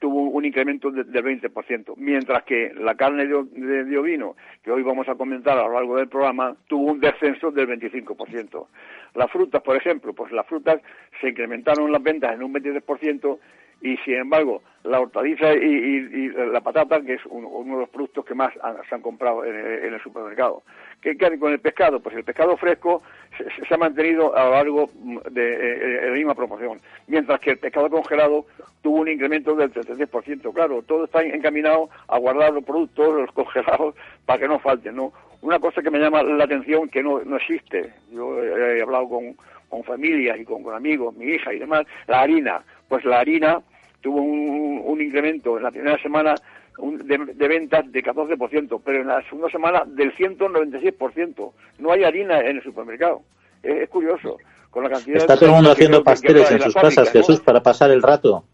[0.00, 5.08] tuvo un incremento del 20%, mientras que la carne de, de, ovino, que hoy vamos
[5.08, 8.66] a comentar a lo largo del programa, tuvo un descenso del 25%.
[9.14, 10.80] Las frutas, por ejemplo, pues las frutas
[11.20, 13.38] se incrementaron las ventas en un 23%,
[13.80, 18.34] y sin embargo la hortaliza y, la patata, que es uno, de los productos que
[18.34, 18.52] más
[18.88, 20.62] se han comprado en, el supermercado.
[21.02, 22.00] ¿Qué hay con el pescado?
[22.00, 23.02] Pues el pescado fresco
[23.36, 24.90] se, ha mantenido a lo largo
[25.30, 28.46] de, eh, la misma proporción, mientras que el pescado congelado
[28.82, 30.52] tuvo un incremento del 33%.
[30.54, 35.12] Claro, todo está encaminado a guardar los productos, los congelados, para que no falten, ¿no?
[35.42, 39.36] Una cosa que me llama la atención que no, no existe, yo he hablado con,
[39.70, 42.62] con familias y con amigos, mi hija y demás, la harina.
[42.90, 43.62] Pues la harina
[44.00, 46.34] tuvo un, incremento en la primera semana
[46.76, 51.52] de, ventas de 14%, pero en la segunda semana del 196%.
[51.78, 53.22] No hay harina en el supermercado.
[53.62, 54.38] Es, curioso.
[54.70, 57.92] Con la cantidad Está todo el mundo haciendo pasteles en sus casas, Jesús, para pasar
[57.92, 58.44] el rato.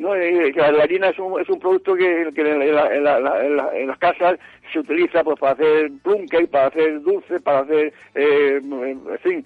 [0.00, 4.38] No, eh, la harina es un, es un producto que, en, las casas
[4.72, 9.44] se utiliza pues para hacer plunque, para hacer dulce, para hacer, eh, en fin,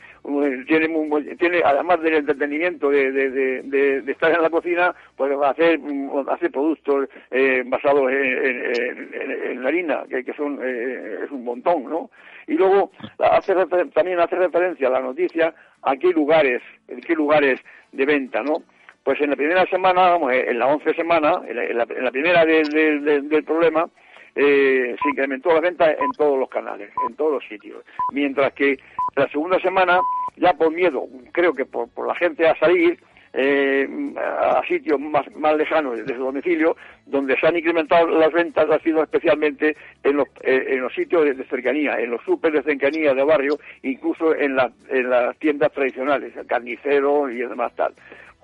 [0.69, 5.81] tiene, tiene además del entretenimiento de, de, estar en la cocina, pues hacer,
[6.29, 12.11] hacer productos eh, basados en, la harina, que, que son es un montón, ¿no?
[12.47, 13.55] Y luego hace
[13.93, 18.63] también hace referencia a la noticia a qué lugares, en qué lugares de venta, ¿no?
[19.05, 23.45] Pues en la primera semana, vamos, eh, en la once semana, en la, primera del
[23.45, 23.87] problema,
[24.35, 27.85] eh, se incrementó la venta en todos los canales, en todos los sitios.
[28.13, 28.79] Mientras que
[29.15, 30.01] la segunda semana,
[30.37, 32.99] ya por miedo, creo que por, la gente a salir,
[33.35, 33.87] eh,
[34.17, 38.79] a sitios más, más lejanos de su domicilio, donde se han incrementado las ventas ha
[38.79, 43.23] sido especialmente en los, en los sitios de, cercanía, en los super de cercanía de
[43.23, 44.57] barrio, incluso en,
[44.89, 47.93] en las tiendas tradicionales, el carnicero y demás tal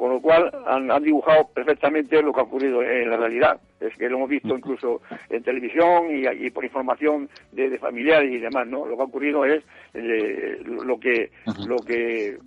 [0.01, 3.61] con lo cual han, dibujado perfectamente lo que ha ocurrido en la realidad.
[3.79, 8.67] Es que lo hemos visto incluso en televisión y, por información de, familiares y demás,
[8.67, 8.87] ¿no?
[8.87, 11.31] Lo que ha ocurrido es eh, lo que
[11.67, 12.39] lo que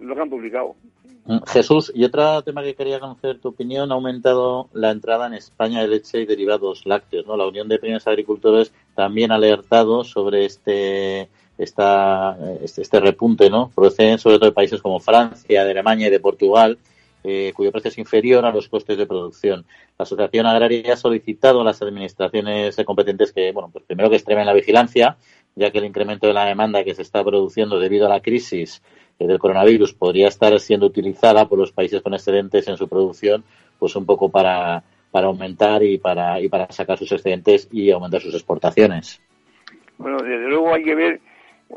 [0.00, 0.76] lo que han publicado.
[1.26, 5.34] Mm, Jesús, y otro tema que quería conocer tu opinión, ha aumentado la entrada en
[5.34, 7.36] España de leche y derivados lácteos, ¿no?
[7.36, 13.70] La Unión de Pequeños Agricultores también ha alertado sobre este esta, este, este repunte, ¿no?
[13.74, 16.78] Proceden sobre todo de países como Francia, de Alemania y de Portugal,
[17.26, 19.64] eh, cuyo precio es inferior a los costes de producción.
[19.98, 24.44] La Asociación Agraria ha solicitado a las administraciones competentes que, bueno, pues primero que extremen
[24.44, 25.16] la vigilancia,
[25.56, 28.82] ya que el incremento de la demanda que se está produciendo debido a la crisis
[29.18, 33.42] eh, del coronavirus podría estar siendo utilizada por los países con excedentes en su producción,
[33.78, 38.20] pues un poco para, para aumentar y para, y para sacar sus excedentes y aumentar
[38.20, 39.22] sus exportaciones.
[39.96, 41.20] Bueno, desde luego hay que ver,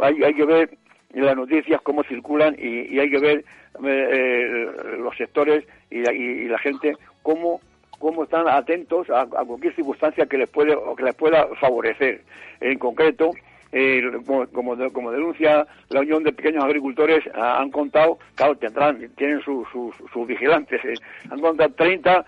[0.02, 0.78] hay, hay que ver
[1.14, 3.46] las noticias cómo circulan y hay que ver
[3.84, 4.68] eh,
[5.00, 7.62] los sectores y, la gente cómo
[8.00, 12.22] cómo están atentos a, cualquier circunstancia que les puede o que les pueda favorecer.
[12.62, 13.32] En concreto,
[13.72, 14.48] eh, como,
[14.92, 20.94] como, denuncia la Unión de Pequeños Agricultores, han contado, claro, tendrán, tienen sus vigilantes, eh,
[21.30, 22.26] han contado 30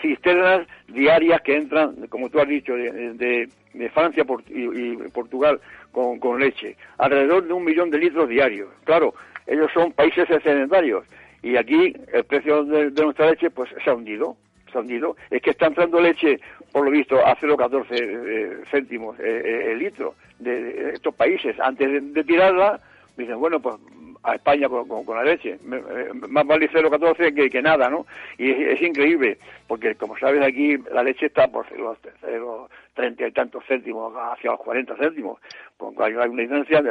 [0.00, 5.60] cisternas diarias que entran, como tú has dicho, de, de, Francia y, Portugal
[5.90, 8.68] con, con leche, alrededor de un millón de litros diarios.
[8.84, 9.14] Claro,
[9.46, 11.04] ellos son países excedentarios
[11.42, 14.36] y aquí el precio de, nuestra leche pues se ha hundido
[14.70, 15.16] se ha hundido.
[15.30, 16.40] Es que está entrando leche
[16.72, 21.58] por lo visto a 0,14 eh, céntimos eh, eh, el litro de, estos países.
[21.60, 22.80] Antes de, tirarla
[23.16, 23.76] dicen bueno pues
[24.22, 25.58] a España con, la leche.
[25.64, 28.06] Más vale 0,14 que, que nada, ¿no?
[28.38, 33.32] Y es, increíble, porque como sabes aquí la leche está por los, los 30 y
[33.32, 35.38] tantos céntimos hacia los 40 céntimos
[35.98, 36.82] hay una distancia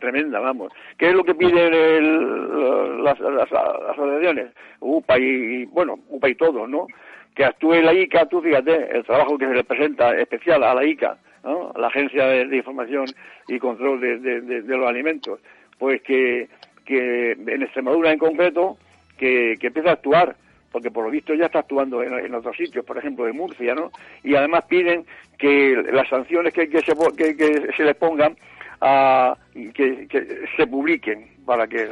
[0.00, 0.72] tremenda, vamos.
[0.98, 4.50] ¿Qué es lo que piden las, asociaciones?
[4.80, 6.86] UPA y, bueno, UPA y todo, ¿no?
[7.34, 10.84] Que actúe la ICA, tú fíjate, el trabajo que se le presenta especial a la
[10.84, 11.72] ICA, ¿no?
[11.76, 13.06] la Agencia de, Información
[13.48, 15.40] y Control de, los Alimentos,
[15.80, 16.48] pues que,
[16.84, 18.78] que en Extremadura en concreto,
[19.18, 20.36] que, que empiece a actuar
[20.70, 23.90] porque por lo visto ya está actuando en, otros sitios, por ejemplo en Murcia, ¿no?
[24.22, 25.04] Y además piden
[25.38, 28.36] que las sanciones que, se, que, se les pongan
[28.80, 31.88] a, que, se publiquen para que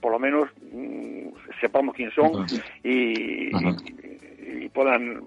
[0.00, 1.28] por lo menos mm,
[1.60, 2.46] sepamos quién son
[2.84, 5.22] y, y, puedan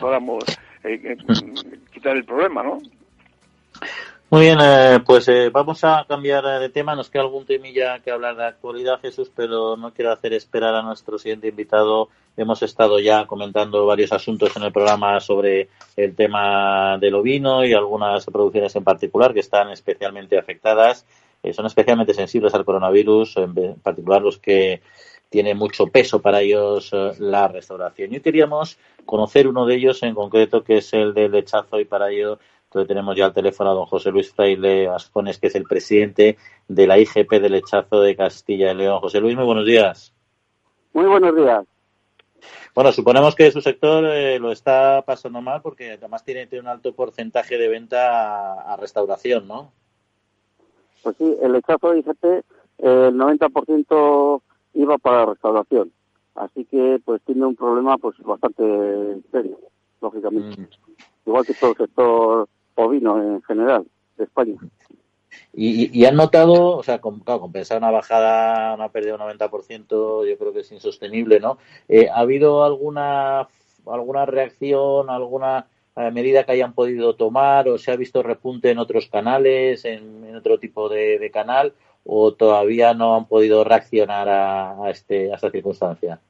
[0.00, 0.44] podamos
[0.84, 1.16] eh, eh,
[1.92, 2.78] quitar el problema, ¿no?
[4.28, 6.96] Muy bien, eh, pues eh, vamos a cambiar de tema.
[6.96, 10.82] Nos queda algún temilla que hablar de actualidad, Jesús, pero no quiero hacer esperar a
[10.82, 12.08] nuestro siguiente invitado.
[12.36, 17.72] Hemos estado ya comentando varios asuntos en el programa sobre el tema del ovino y
[17.72, 21.06] algunas producciones en particular que están especialmente afectadas.
[21.44, 24.82] Eh, son especialmente sensibles al coronavirus, en particular los que
[25.30, 28.12] tienen mucho peso para ellos la restauración.
[28.12, 32.10] Y queríamos conocer uno de ellos en concreto, que es el del lechazo, y para
[32.10, 32.40] ello
[32.84, 36.36] tenemos ya al teléfono a don José Luis Fraile Ascones, que es el presidente
[36.68, 39.00] de la IGP del Lechazo de Castilla y León.
[39.00, 40.12] José Luis, muy buenos días.
[40.92, 41.64] Muy buenos días.
[42.74, 46.94] Bueno, suponemos que su sector eh, lo está pasando mal porque además tiene, un alto
[46.94, 49.72] porcentaje de venta a, restauración, ¿no?
[51.02, 52.24] Pues sí, el lechazo de IGP,
[52.78, 54.42] el 90%
[54.74, 55.90] iba para restauración.
[56.34, 58.62] Así que pues tiene un problema pues bastante
[59.30, 59.58] serio,
[60.02, 60.60] lógicamente.
[60.60, 60.68] Mm.
[61.26, 63.86] Igual que todo el sector ovino en general
[64.16, 64.54] de España.
[65.52, 69.38] Y, y, han notado, o sea, con, claro, compensar una bajada, una pérdida de un
[69.38, 71.58] 90%, yo creo que es insostenible, ¿no?
[71.88, 73.48] Eh, ¿Ha habido alguna,
[73.86, 78.78] alguna reacción, alguna eh, medida que hayan podido tomar o se ha visto repunte en
[78.78, 81.72] otros canales, en, otro tipo de, canal,
[82.04, 86.20] o todavía no han podido reaccionar a, este, a esta circunstancia?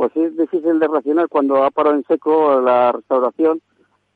[0.00, 3.60] pues es difícil de racionar cuando ha parado en seco la restauración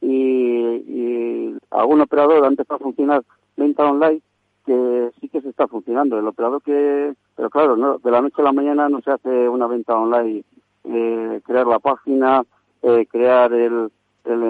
[0.04, 3.22] y, algún operador ha empezado funcionar
[3.56, 4.20] venta online
[4.64, 6.18] que sí que se está funcionando.
[6.18, 9.48] El operador que, pero claro, no, de la noche a la mañana no se hace
[9.48, 10.44] una venta online,
[10.84, 12.42] eh, crear la página,
[12.82, 13.90] eh, crear el,
[14.24, 14.42] el,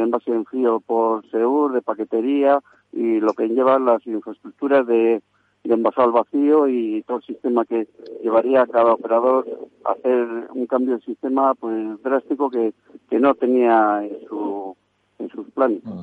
[0.00, 2.60] envase, en frío por SEUR, de paquetería
[2.92, 5.22] y lo que lleva las infraestructuras de,
[5.64, 7.88] de envasado al vacío y todo el sistema que
[8.22, 9.46] llevaría a cada operador
[9.84, 12.74] hacer un cambio de sistema pues drástico que,
[13.08, 14.76] que no tenía en, su,
[15.18, 15.82] en sus planes.
[15.84, 16.02] Mm.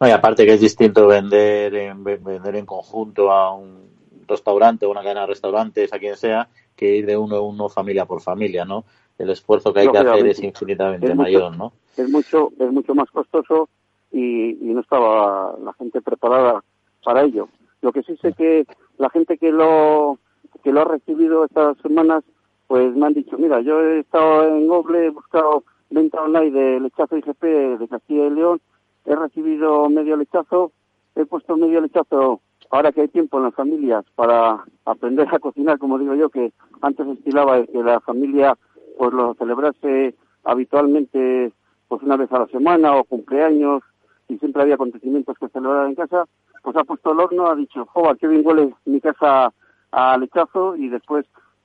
[0.00, 3.88] No, y aparte que es distinto vender en, vender en conjunto a un
[4.26, 7.68] restaurante o una cadena de restaurantes, a quien sea, que ir de uno a uno
[7.68, 8.84] familia por familia, ¿no?
[9.18, 11.72] El esfuerzo que hay que hacer es infinitamente mayor, ¿no?
[11.96, 13.68] Es mucho, es mucho más costoso
[14.12, 16.62] y, y no estaba la gente preparada
[17.02, 17.48] para ello.
[17.80, 18.64] Lo que sí sé que
[18.98, 20.18] la gente que lo
[20.62, 22.24] que lo ha recibido estas semanas,
[22.66, 26.80] pues me han dicho, mira, yo he estado en Google, he buscado venta online de
[26.80, 27.42] lechazo IGP
[27.78, 28.60] de Castilla y León,
[29.04, 30.72] he recibido medio lechazo,
[31.14, 35.78] he puesto medio lechazo ahora que hay tiempo en las familias para aprender a cocinar,
[35.78, 38.56] como digo yo, que antes estilaba que la familia
[38.98, 40.14] pues lo celebrase
[40.44, 41.52] habitualmente
[41.88, 43.82] pues una vez a la semana o cumpleaños
[44.28, 46.26] y siempre había acontecimientos que celebrar en casa,
[46.62, 49.52] pues ha puesto el horno, ha dicho, joder, qué bien huele mi casa
[49.90, 51.24] a lechazo y después,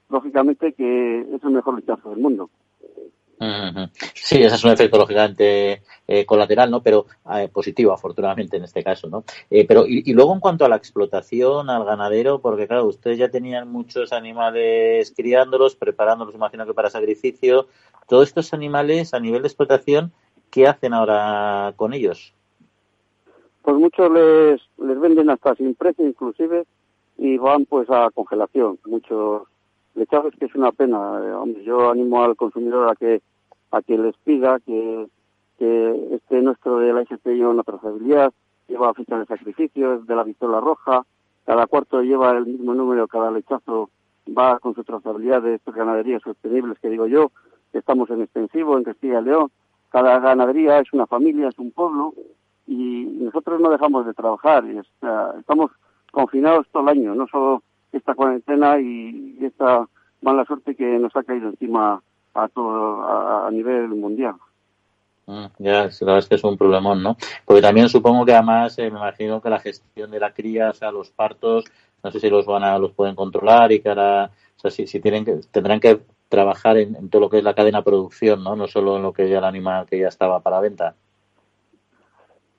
[0.09, 2.49] lógicamente, que es el mejor lechazo del mundo.
[4.13, 6.81] Sí, ese es un efecto lógicamente eh, colateral, ¿no?
[6.81, 9.23] Pero eh, positivo, afortunadamente en este caso, ¿no?
[9.49, 13.29] Eh, pero y, luego en cuanto a la explotación, al ganadero, porque claro, ustedes ya
[13.29, 17.67] tenían muchos animales criándolos, preparándolos, imagino que para sacrificio.
[18.07, 20.11] Todos estos animales a nivel de explotación,
[20.49, 22.33] ¿qué hacen ahora con ellos?
[23.63, 26.65] pues muchos les, les venden hasta sin precio inclusive
[27.17, 28.77] y van pues a congelación.
[28.85, 29.43] Muchos
[29.95, 31.19] lechazos que es una pena.
[31.23, 33.21] Eh, yo animo al consumidor a que
[33.73, 35.07] a que les pida que,
[35.57, 38.31] que este nuestro de la ISP lleva una trazabilidad,
[38.67, 41.05] lleva ficha de sacrificios, de la pistola roja,
[41.45, 43.89] cada cuarto lleva el mismo número, cada lechazo
[44.27, 47.31] va con su trazabilidad de estas ganaderías sostenibles que digo yo,
[47.73, 49.51] estamos en extensivo en Castilla y León.
[49.89, 52.13] Cada ganadería es una familia, es un pueblo,
[52.65, 54.63] y nosotros no dejamos de trabajar.
[55.37, 55.71] Estamos
[56.11, 59.87] confinados todo el año, no solo esta cuarentena y, esta
[60.21, 62.01] mala suerte que nos ha caído encima
[62.33, 64.35] a todo a, nivel mundial.
[65.25, 67.15] Mm, ya, la verdad es que es un problemón, ¿no?
[67.45, 70.73] Porque también supongo que además eh, me imagino que la gestión de la cría, o
[70.73, 71.65] sea, los partos,
[72.03, 74.87] no sé si los van a, los pueden controlar y que ahora, o sea, si,
[74.87, 77.85] si tienen que, tendrán que trabajar en, en, todo lo que es la cadena de
[77.85, 78.55] producción, ¿no?
[78.55, 80.95] No solo en lo que ya el animal que ya estaba para venta.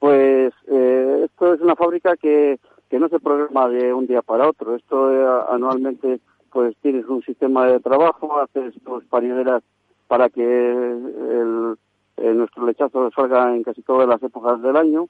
[0.05, 2.59] Pues eh, esto es una fábrica que,
[2.91, 4.77] que no se programa de un día para otro.
[4.77, 6.21] Esto eh, anualmente
[6.55, 9.65] pues tienes un sistema de trabajo, haces tus parideras
[10.07, 11.77] para que el,
[12.17, 15.09] nuestro lechazo salga en casi todas las épocas del año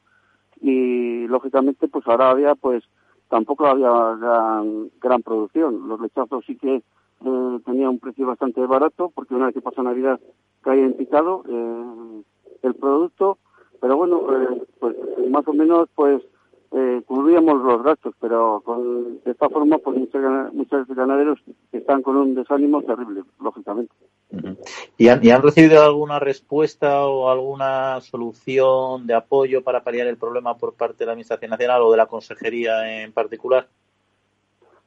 [0.63, 2.83] y lógicamente pues ahora había pues
[3.29, 5.87] tampoco había gran, gran producción.
[5.87, 9.83] Los lechazos sí que eh, tenían un precio bastante barato porque una vez que pasa
[9.83, 10.19] Navidad
[10.63, 12.23] cae en picado eh,
[12.63, 13.37] el producto
[13.83, 14.97] pero bueno, eh, pues
[15.29, 16.23] más o menos pues
[16.77, 21.39] eh, cubríamos los gastos, pero con, de esta forma pues muchos, ganaderos
[21.71, 23.95] están con un desánimo terrible, lógicamente.
[24.99, 30.17] ¿Y han, ¿Y han recibido alguna respuesta o alguna solución de apoyo para paliar el
[30.17, 33.69] problema por parte de la Administración Nacional o de la Consejería en particular?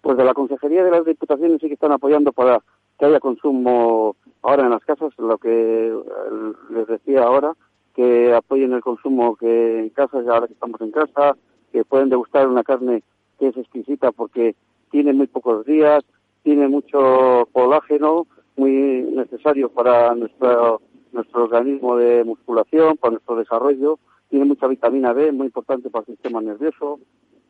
[0.02, 2.62] Pues de la Consejería de las Diputaciones sí que están apoyando para
[3.00, 7.54] que haya consumo ahora en las casas, lo que eh, les decía ahora,
[7.96, 11.38] que apoyen el consumo que en casa, ahora que estamos en casa,
[11.78, 13.04] que pueden degustar una carne
[13.38, 14.56] que es exquisita porque
[14.90, 16.04] tiene muy pocos días,
[16.42, 18.26] tiene mucho colágeno,
[18.56, 24.00] muy necesario para nuestro, nuestro organismo de musculación, para nuestro desarrollo,
[24.30, 27.00] tiene mucha vitamina B, muy importante para el sistema nervioso,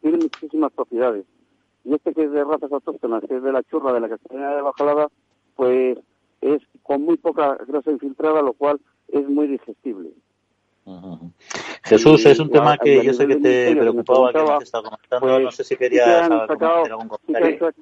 [0.01, 1.25] tiene muchísimas propiedades.
[1.85, 4.55] Y este que es de razas autóctonas, que es de la churra de la castellana
[4.57, 5.07] de Bajalada,
[5.55, 5.97] pues
[6.41, 10.11] es con muy poca grasa infiltrada, lo cual es muy digestible.
[11.83, 15.27] Jesús, es un tema que yo sé que te preocupaba, que te estaba comentando.
[15.27, 17.73] Pues, no sé si querías hacer algún comentario.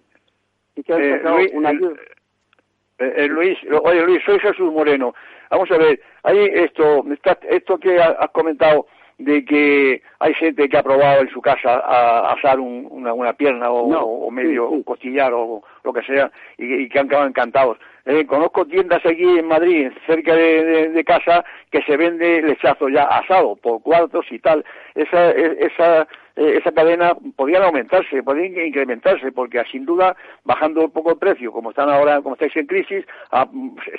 [0.76, 5.14] Eh, una eh, eh, Luis, oye Luis, soy Jesús Moreno.
[5.50, 7.06] Vamos a ver, hay esto,
[7.50, 8.88] esto que has comentado
[9.18, 13.70] de que hay gente que ha probado en su casa a asar una, una, pierna
[13.72, 17.78] o, medio un costillar o, lo que sea, y, que han quedado encantados.
[18.06, 23.56] Eh, conozco tiendas aquí en Madrid, cerca de, casa, que se vende lechazo ya asado
[23.56, 24.64] por cuartos y tal.
[24.94, 31.12] Esa, esa eh, esa cadena podía aumentarse, podía incrementarse, porque sin duda, bajando un poco
[31.12, 33.06] el precio, como están ahora, como estáis en crisis,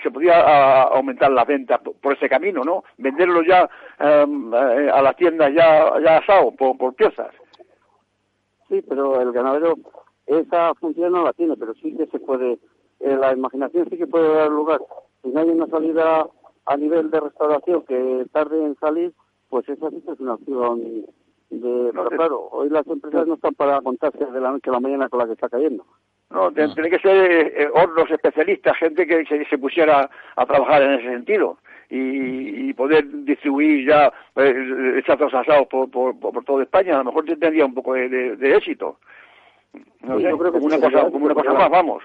[0.03, 2.85] se podía aumentar la venta por, ese camino, ¿no?
[2.99, 7.33] Venderlo ya em, eh, a las tiendas ya, ya asado, por, piezas.
[8.69, 9.75] Sí, pero el ganadero
[10.27, 12.59] esa función no la tiene, pero sí que se puede,
[13.01, 14.81] eh, la imaginación sí que puede dar lugar.
[15.23, 16.27] Si no hay una salida
[16.67, 19.13] a nivel de restauración que tarde en salir,
[19.49, 21.07] pues esa sí es una opción
[21.51, 24.81] de, pero claro, hoy las empresas no están para contarse de la noche a la
[24.81, 25.85] mañana con la que está cayendo.
[26.31, 30.93] No, tiene que ser eh, eh, hornos especialistas, gente que se, pusiera a trabajar en
[30.95, 36.97] ese sentido y, poder distribuir ya eh, asados por, por, por, toda España.
[36.97, 38.99] A lo mejor tendría un poco de, éxito.
[40.01, 42.03] No yo creo que como una, cosa, como una cosa más, vamos.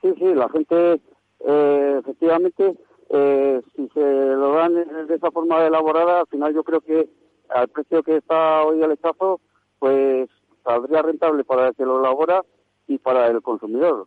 [0.00, 1.00] Sí, sí, la gente,
[1.40, 2.76] eh, efectivamente,
[3.10, 7.08] eh, si se lo dan de esa forma elaborada, al final yo creo que
[7.48, 9.40] al precio que está hoy el lechazo,
[9.78, 10.28] pues
[10.62, 12.44] saldría rentable para el que lo elabora
[12.86, 14.06] y para el consumidor,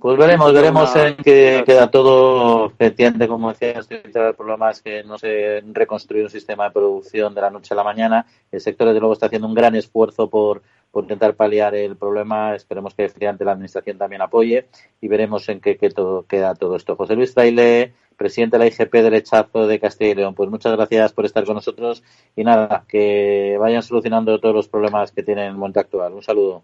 [0.00, 2.72] Pues veremos, veremos en qué queda todo.
[2.78, 7.40] Entiende como decía, el problema es que no se reconstruye un sistema de producción de
[7.40, 8.26] la noche a la mañana.
[8.50, 10.62] El sector, desde luego, está haciendo un gran esfuerzo por,
[10.94, 12.54] por intentar paliar el problema.
[12.54, 14.68] Esperemos que efectivamente la Administración también apoye
[15.00, 16.94] y veremos en qué, todo, queda todo esto.
[16.94, 20.36] José Luis Fraile, presidente de la IGP del Echazo de Castilla y León.
[20.36, 22.04] Pues muchas gracias por estar con nosotros
[22.36, 26.14] y nada, que vayan solucionando todos los problemas que tienen en el momento actual.
[26.14, 26.62] Un saludo.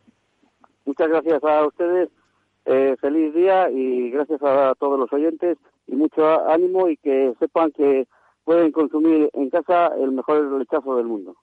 [0.84, 2.08] Muchas gracias a ustedes.
[2.66, 5.58] Eh, feliz día y gracias a todos los oyentes
[5.88, 8.06] y mucho ánimo y que sepan que
[8.44, 11.34] pueden consumir en casa el mejor lechazo del mundo.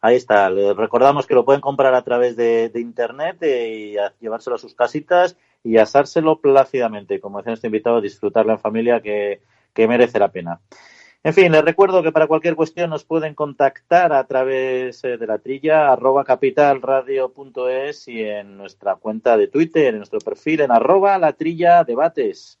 [0.00, 0.48] Ahí está.
[0.48, 5.78] Recordamos que lo pueden comprar a través de, internet y llevárselo a sus casitas y
[5.78, 7.20] asárselo plácidamente.
[7.20, 9.40] Como decía nuestro invitado, disfrutarlo en familia que,
[9.76, 10.60] merece la pena.
[11.22, 15.26] En fin, les recuerdo que para cualquier cuestión nos pueden contactar a través eh, de
[15.26, 21.18] la trilla arroba capitalradio.es y en nuestra cuenta de Twitter, en nuestro perfil en arroba
[21.18, 22.60] la trilla debates.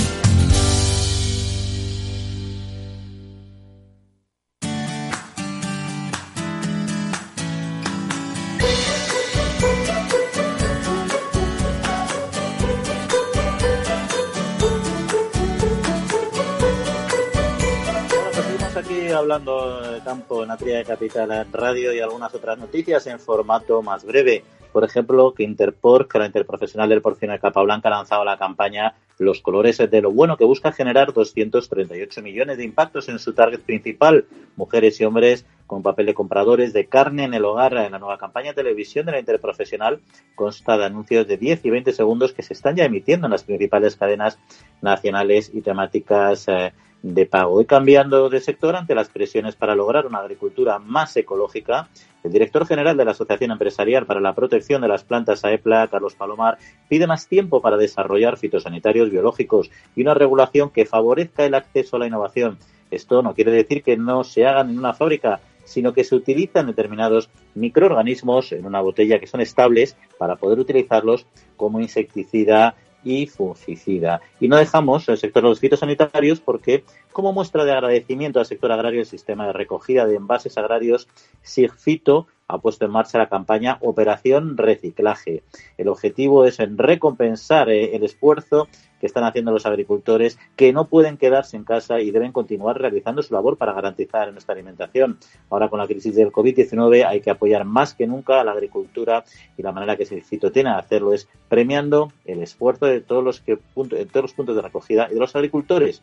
[19.31, 24.03] Hablando de campo en la de Capital Radio y algunas otras noticias en formato más
[24.03, 24.43] breve.
[24.73, 28.93] Por ejemplo, que Interporc, la interprofesional del porcino de capa blanca, ha lanzado la campaña
[29.19, 33.61] Los colores de lo bueno, que busca generar 238 millones de impactos en su target
[33.61, 34.25] principal,
[34.57, 37.73] mujeres y hombres con papel de compradores de carne en el hogar.
[37.77, 40.01] En la nueva campaña de televisión de la interprofesional
[40.35, 43.43] consta de anuncios de 10 y 20 segundos que se están ya emitiendo en las
[43.43, 44.39] principales cadenas
[44.81, 46.49] nacionales y temáticas.
[46.49, 46.73] Eh,
[47.03, 47.61] de pago.
[47.61, 51.89] Y cambiando de sector ante las presiones para lograr una agricultura más ecológica,
[52.23, 56.15] el director general de la Asociación Empresarial para la Protección de las Plantas AEPLA, Carlos
[56.15, 61.95] Palomar, pide más tiempo para desarrollar fitosanitarios biológicos y una regulación que favorezca el acceso
[61.95, 62.57] a la innovación.
[62.91, 66.67] Esto no quiere decir que no se hagan en una fábrica, sino que se utilizan
[66.67, 71.25] determinados microorganismos en una botella que son estables para poder utilizarlos
[71.55, 74.21] como insecticida y fungicida.
[74.39, 78.71] Y no dejamos el sector de los fitosanitarios porque, como muestra de agradecimiento al sector
[78.71, 81.07] agrario, el sistema de recogida de envases agrarios
[81.41, 85.43] SIGFITO ha puesto en marcha la campaña Operación Reciclaje.
[85.77, 88.67] El objetivo es en recompensar eh, el esfuerzo
[89.01, 93.21] que están haciendo los agricultores que no pueden quedarse en casa y deben continuar realizando
[93.21, 95.17] su labor para garantizar nuestra alimentación.
[95.49, 99.25] Ahora con la crisis del COVID-19 hay que apoyar más que nunca a la agricultura
[99.57, 100.21] y la manera que se
[100.51, 104.55] tiene de hacerlo es premiando el esfuerzo de todos los, que, de todos los puntos
[104.55, 106.01] de recogida y de los agricultores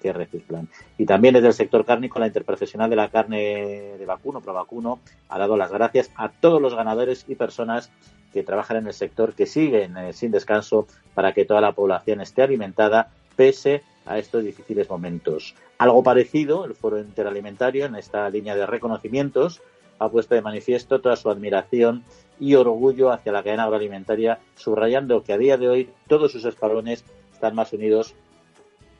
[0.00, 0.68] que reciclan.
[0.96, 5.38] Y también desde el sector cárnico, la interprofesional de la carne de vacuno, Provacuno, ha
[5.38, 7.90] dado las gracias a todos los ganadores y personas
[8.38, 12.20] que trabajan en el sector, que siguen eh, sin descanso para que toda la población
[12.20, 15.56] esté alimentada pese a estos difíciles momentos.
[15.78, 19.60] Algo parecido, el Foro Interalimentario, en esta línea de reconocimientos,
[19.98, 22.04] ha puesto de manifiesto toda su admiración
[22.38, 27.04] y orgullo hacia la cadena agroalimentaria, subrayando que a día de hoy todos sus escalones
[27.32, 28.14] están más unidos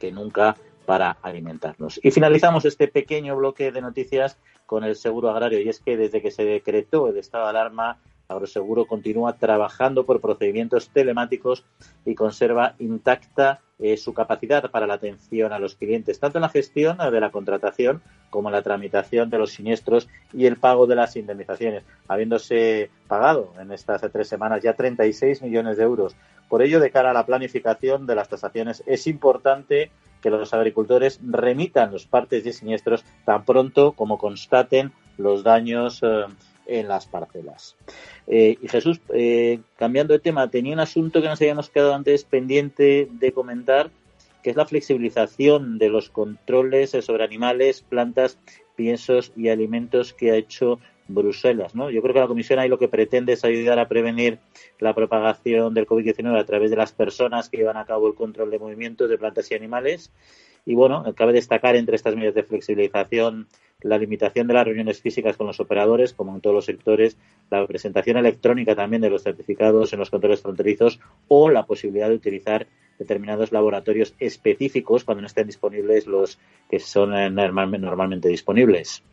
[0.01, 2.01] que nunca para alimentarnos.
[2.03, 4.37] Y finalizamos este pequeño bloque de noticias
[4.67, 7.99] con el seguro agrario y es que desde que se decretó el estado de alarma
[8.29, 11.65] Agroseguro continúa trabajando por procedimientos telemáticos
[12.05, 16.51] y conserva intacta eh, su capacidad para la atención a los clientes, tanto en la
[16.51, 20.97] gestión de la contratación como en la tramitación de los siniestros y el pago de
[20.97, 26.15] las indemnizaciones, habiéndose pagado en estas tres semanas ya 36 millones de euros.
[26.51, 31.19] Por ello, de cara a la planificación de las tasaciones, es importante que los agricultores
[31.27, 36.27] remitan los partes de siniestros tan pronto como constaten los daños eh,
[36.69, 37.77] en las parcelas.
[38.27, 42.25] Eh, y Jesús, eh, cambiando de tema, tenía un asunto que nos habíamos quedado antes
[42.25, 43.91] pendiente de comentar,
[44.43, 48.39] que es la flexibilización de los controles sobre animales, plantas,
[48.77, 51.75] piensos y alimentos que ha hecho Bruselas.
[51.75, 51.91] ¿no?
[51.91, 54.39] Yo creo que la Comisión ahí lo que pretende es ayudar a prevenir
[54.79, 58.51] la propagación del COVID-19 a través de las personas que llevan a cabo el control
[58.51, 60.13] de movimientos de plantas y animales.
[60.67, 63.49] Y bueno, cabe destacar entre estas medidas de flexibilización
[63.83, 67.17] la limitación de las reuniones físicas con los operadores, como en todos los sectores,
[67.49, 70.99] la presentación electrónica también de los certificados en los controles fronterizos
[71.29, 72.67] o la posibilidad de utilizar
[72.99, 79.05] determinados laboratorios específicos cuando no estén disponibles los que son eh, normalmente disponibles.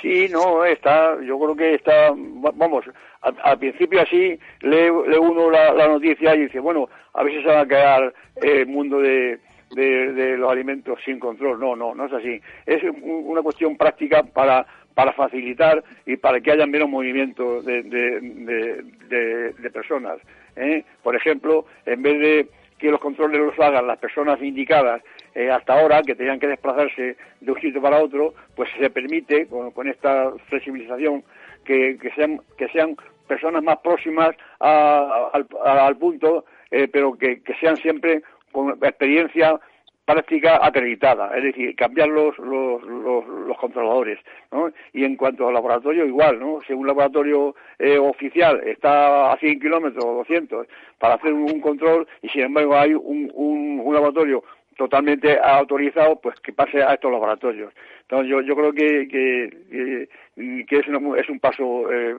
[0.00, 2.14] Sí, no, está, yo creo que está,
[2.54, 2.84] vamos,
[3.20, 7.66] al, principio así lee, uno la, noticia y dice, bueno, a si se va a
[7.66, 9.38] quedar el mundo de,
[9.74, 11.58] de, los alimentos sin control.
[11.58, 12.40] No, no, no es así.
[12.66, 19.70] Es una cuestión práctica para, para facilitar y para que haya menos movimiento de, de,
[19.70, 20.18] personas.
[20.56, 20.84] ¿eh?
[21.02, 22.46] Por ejemplo, en vez de
[22.78, 25.02] que los controles los hagan las personas indicadas
[25.34, 29.46] eh, hasta ahora, que tenían que desplazarse de un sitio para otro, pues se permite,
[29.46, 31.22] con, esta flexibilización,
[31.64, 32.96] que, que, sean, que sean
[33.28, 38.22] personas más próximas al, punto, eh, pero que, que sean siempre
[38.52, 39.58] con experiencia
[40.04, 44.18] práctica acreditada, es decir, cambiar los, los, los, controladores.
[44.50, 44.72] ¿no?
[44.92, 46.60] Y en cuanto al laboratorio, igual, ¿no?
[46.66, 50.66] Si un laboratorio eh, oficial está a 100 kilómetros o 200
[50.98, 54.42] para hacer un control y sin embargo hay un, un, laboratorio
[54.76, 57.72] totalmente autorizado, pues que pase a estos laboratorios.
[58.02, 60.08] Entonces yo, yo creo que, que,
[60.66, 62.16] que es, es un paso eh,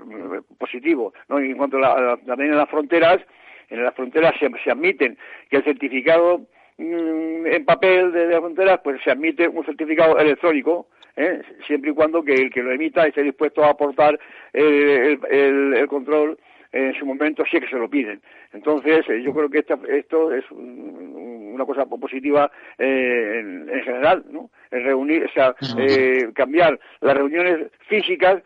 [0.57, 1.13] positivo.
[1.27, 1.41] ¿no?
[1.41, 3.19] Y en cuanto a también en las fronteras,
[3.73, 5.17] en las fronteras se, admiten
[5.49, 6.41] que el certificado
[6.77, 11.41] mm, en papel de, las fronteras, pues se admite un certificado electrónico, ¿eh?
[11.65, 14.19] siempre y cuando que el que lo emita esté dispuesto a aportar
[14.53, 16.37] el, el, control
[16.71, 18.21] en su momento sí que se lo piden.
[18.51, 24.49] Entonces, eh, yo creo que esto es una cosa positiva eh, en, general, ¿no?
[24.71, 25.55] reunir, o sea,
[26.33, 28.41] cambiar las reuniones físicas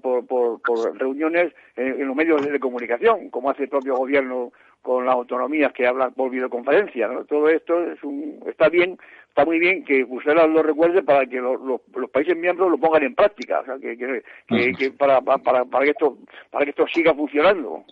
[0.00, 4.52] por, por, por, reuniones en, los medios de comunicación, como hace el propio gobierno
[4.82, 7.08] con las autonomías que hablan por videoconferencia.
[7.28, 8.98] Todo esto es un, está bien,
[9.28, 13.14] está muy bien que Bruselas lo recuerde para que los países miembros lo pongan en
[13.14, 16.18] práctica, o sea, que, que, para, para, para, que esto,
[16.50, 17.84] para que esto siga funcionando.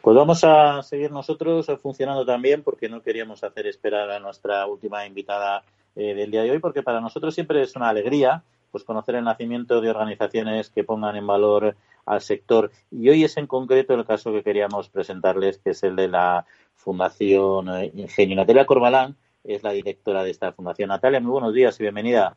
[0.00, 5.04] Pues vamos a seguir nosotros funcionando también porque no queríamos hacer esperar a nuestra última
[5.06, 5.64] invitada
[5.96, 8.44] eh, del día de hoy porque para nosotros siempre es una alegría
[8.76, 12.70] pues conocer el nacimiento de organizaciones que pongan en valor al sector.
[12.90, 16.44] Y hoy es en concreto el caso que queríamos presentarles, que es el de la
[16.74, 18.36] Fundación Ingenio.
[18.36, 20.90] Natalia Corbalán es la directora de esta fundación.
[20.90, 22.36] Natalia, muy buenos días y bienvenida.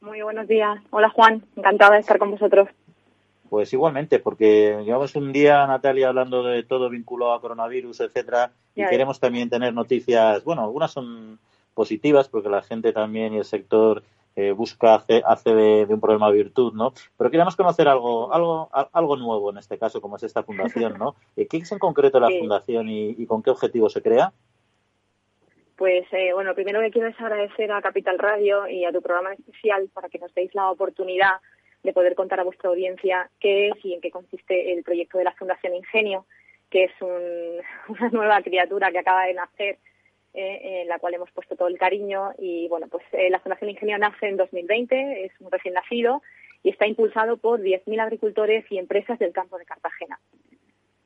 [0.00, 0.80] Muy buenos días.
[0.90, 2.68] Hola Juan, encantada de estar con vosotros.
[3.48, 8.84] Pues igualmente, porque llevamos un día, Natalia, hablando de todo vinculado a coronavirus, etcétera, y
[8.84, 11.38] queremos también tener noticias, bueno, algunas son
[11.72, 14.02] positivas porque la gente también y el sector
[14.40, 16.94] eh, busca, hace, hace de, un problema virtud, ¿no?
[17.18, 21.14] Pero queremos conocer algo, algo, algo nuevo en este caso, como es esta fundación, ¿no?
[21.36, 24.32] Eh, ¿Qué es en concreto la fundación y, con qué objetivo se crea?
[25.76, 29.32] Pues eh, bueno, primero que quiero es agradecer a Capital Radio y a tu programa
[29.32, 31.40] especial para que nos deis la oportunidad
[31.82, 35.24] de poder contar a vuestra audiencia qué es y en qué consiste el proyecto de
[35.24, 36.26] la Fundación Ingenio,
[36.70, 36.92] que es
[37.88, 39.78] una nueva criatura que acaba de nacer
[40.32, 43.70] eh, en la cual hemos puesto todo el cariño y bueno, pues eh, la Fundación
[43.70, 46.22] Ingenio nace en 2020, es un recién nacido
[46.62, 50.20] y está impulsado por 10.000 agricultores y empresas del campo de Cartagena.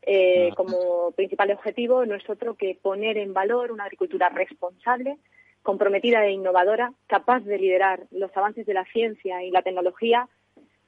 [0.02, 5.16] Eh, como principal objetivo no es otro que poner en valor una agricultura responsable,
[5.62, 10.28] comprometida e innovadora, capaz de liderar los avances de la ciencia y la tecnología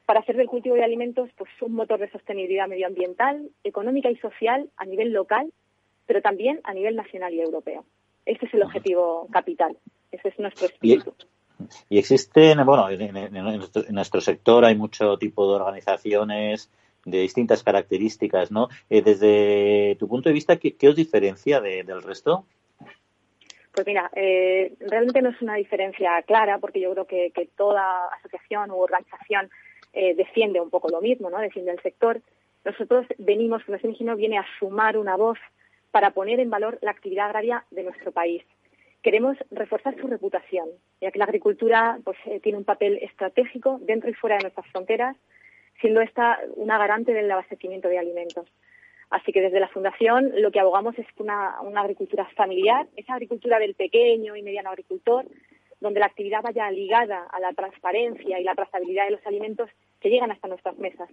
[0.05, 4.69] para hacer del cultivo de alimentos pues, un motor de sostenibilidad medioambiental, económica y social
[4.77, 5.51] a nivel local,
[6.05, 7.83] pero también a nivel nacional y europeo.
[8.27, 9.77] Ese es el objetivo capital,
[10.11, 11.13] ese es nuestro espíritu.
[11.89, 16.69] Y, existen, bueno, en, nuestro sector hay mucho tipo de organizaciones
[17.05, 18.67] de distintas características, ¿no?
[18.89, 22.45] Eh, desde tu punto de vista, ¿qué, os diferencia del resto?
[23.71, 28.71] Pues mira, eh, realmente no es una diferencia clara porque yo creo que, toda asociación
[28.71, 29.49] u organización
[29.93, 31.39] eh, defiende un poco lo mismo, ¿no?
[31.39, 32.21] Defiende el sector.
[32.65, 35.37] Nosotros venimos, Fundación Ingenio viene a sumar una voz
[35.91, 38.43] para poner en valor la actividad agraria de nuestro país.
[39.01, 40.69] Queremos reforzar su reputación,
[40.99, 44.67] ya que la agricultura pues, eh, tiene un papel estratégico dentro y fuera de nuestras
[44.67, 45.15] fronteras,
[45.79, 48.47] siendo esta una garante del abastecimiento de alimentos.
[49.09, 53.59] Así que desde la Fundación lo que abogamos es una, una agricultura familiar, esa agricultura
[53.59, 55.25] del pequeño y mediano agricultor,
[55.79, 59.69] donde la actividad vaya ligada a la transparencia y la trazabilidad de los alimentos
[60.01, 61.09] que llegan hasta nuestras mesas.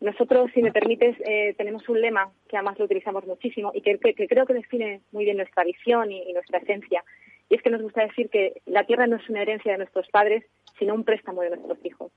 [0.00, 3.98] Nosotros, si me permites, eh, tenemos un lema que además lo utilizamos muchísimo y que,
[3.98, 7.04] creo que define muy bien nuestra visión y, nuestra esencia.
[7.50, 10.08] Y es que nos gusta decir que la tierra no es una herencia de nuestros
[10.08, 10.44] padres,
[10.78, 12.10] sino un préstamo de nuestros hijos.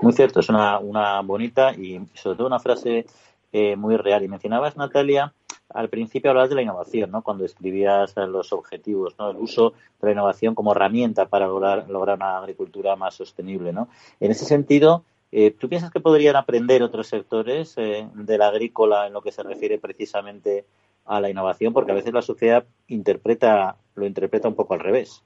[0.00, 3.04] Muy cierto, es una, una bonita y sobre todo una frase
[3.52, 4.22] eh, muy real.
[4.24, 5.34] Y mencionabas, Natalia,
[5.68, 7.22] al principio hablabas de la innovación, ¿no?
[7.22, 9.30] Cuando escribías los objetivos, ¿no?
[9.30, 13.88] El uso de la innovación como herramienta para lograr, lograr una agricultura más sostenible, ¿no?
[14.20, 19.06] En ese sentido, eh, ¿tú piensas que podrían aprender otros sectores eh, de la agrícola
[19.06, 20.64] en lo que se refiere precisamente
[21.04, 21.72] a la innovación?
[21.72, 25.22] Porque a veces la sociedad interpreta, lo interpreta un poco al revés.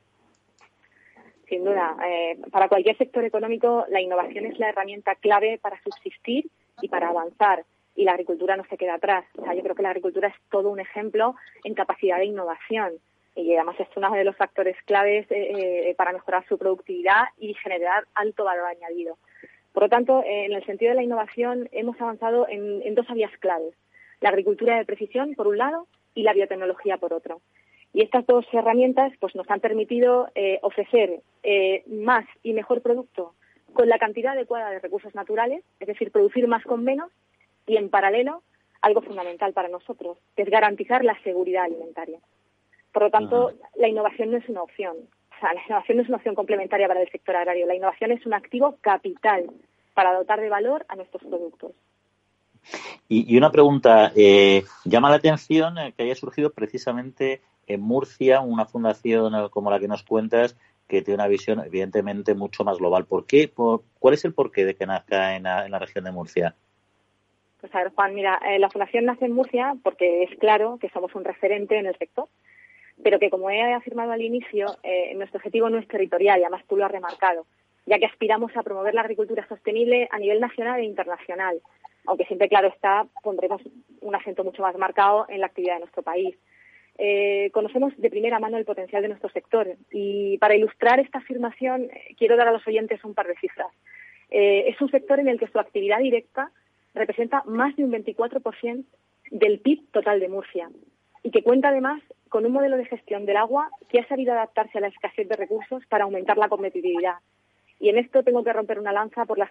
[1.48, 1.96] Sin duda.
[2.52, 6.48] para cualquier sector económico, la innovación es la herramienta clave para subsistir
[6.80, 7.64] y para avanzar
[7.96, 9.24] y la agricultura no se queda atrás.
[9.36, 11.34] O sea, yo creo que la agricultura es todo un ejemplo
[11.64, 12.94] en capacidad de innovación
[13.34, 17.54] y además es uno de los factores claves eh, eh, para mejorar su productividad y
[17.54, 19.18] generar alto valor añadido.
[19.72, 23.32] Por lo tanto, eh, en el sentido de la innovación hemos avanzado en, dos áreas
[23.38, 23.74] claves.
[24.20, 27.40] La agricultura de precisión, por un lado, y la biotecnología, por otro.
[27.92, 30.28] Y estas dos herramientas pues, nos han permitido
[30.62, 31.20] ofrecer
[31.86, 33.34] más y mejor producto
[33.72, 37.10] con la cantidad adecuada de recursos naturales, es decir, producir más con menos
[37.66, 38.42] y en paralelo
[38.82, 42.18] algo fundamental para nosotros, que es garantizar la seguridad alimentaria.
[42.92, 44.96] Por lo tanto, la innovación no es una opción.
[45.40, 47.66] Sea, la innovación no es una opción complementaria para el sector agrario.
[47.66, 49.50] La innovación es un activo capital
[49.94, 51.72] para dotar de valor a nuestros productos.
[53.08, 58.66] Y, una pregunta, eh, llama la atención eh, que haya surgido precisamente en Murcia una
[58.66, 63.06] fundación eh, como la que nos cuentas que tiene una visión evidentemente mucho más global.
[63.06, 63.50] ¿Por qué?
[63.50, 66.54] ¿Cuál es el porqué de que nazca en la región de Murcia?
[67.60, 70.88] Pues a ver, Juan, mira, eh, la Fundación nace en Murcia porque es claro que
[70.90, 72.28] somos un referente en el sector,
[73.02, 76.64] pero que como he afirmado al inicio, eh, nuestro objetivo no es territorial y además
[76.68, 77.46] tú lo has remarcado,
[77.86, 81.60] ya que aspiramos a promover la agricultura sostenible a nivel nacional e internacional,
[82.06, 83.62] aunque siempre, claro está, pondremos
[84.00, 86.36] un acento mucho más marcado en la actividad de nuestro país.
[86.98, 91.88] Eh, conocemos de primera mano el potencial de nuestro sector y para ilustrar esta afirmación
[92.18, 93.72] quiero dar a los oyentes un par de cifras.
[94.28, 96.50] es un sector en el que su actividad directa
[96.94, 98.84] representa más de un 24%
[99.30, 100.68] del PIB total de Murcia
[101.22, 104.78] y que cuenta además con un modelo de gestión del agua que ha sabido adaptarse
[104.78, 107.16] a la escasez de recursos para aumentar la competitividad.
[107.80, 109.48] Y en esto tengo que romper una lanza por las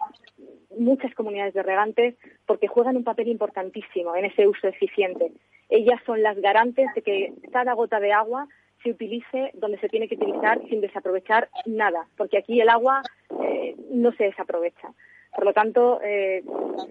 [0.77, 2.15] muchas comunidades de regantes
[2.45, 5.31] porque juegan un papel importantísimo en ese uso eficiente.
[5.67, 8.47] Ellas son las garantes de que cada gota de agua
[8.83, 13.01] se utilice donde se tiene que utilizar sin desaprovechar nada, porque aquí el agua
[13.43, 14.93] eh, no se desaprovecha.
[15.39, 16.43] Por lo tanto, eh,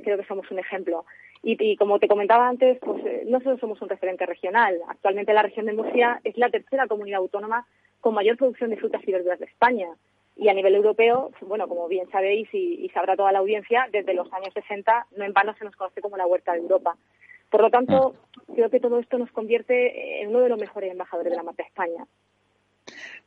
[0.03, 1.05] creo que somos un ejemplo.
[1.43, 4.81] Y, como te comentaba antes, pues eh, no solo somos un referente regional.
[4.89, 7.67] Actualmente la región de Murcia es la tercera comunidad autónoma
[8.01, 9.89] con mayor producción de frutas y verduras de España.
[10.35, 14.33] Y a nivel europeo, bueno, como bien sabéis y, sabrá toda la audiencia, desde los
[14.33, 16.97] años 60 no en vano se nos conoce como la huerta de Europa.
[17.51, 18.15] Por lo tanto,
[18.47, 18.55] mm.
[18.55, 21.65] creo que todo esto nos convierte en uno de los mejores embajadores de la marca
[21.65, 22.07] España.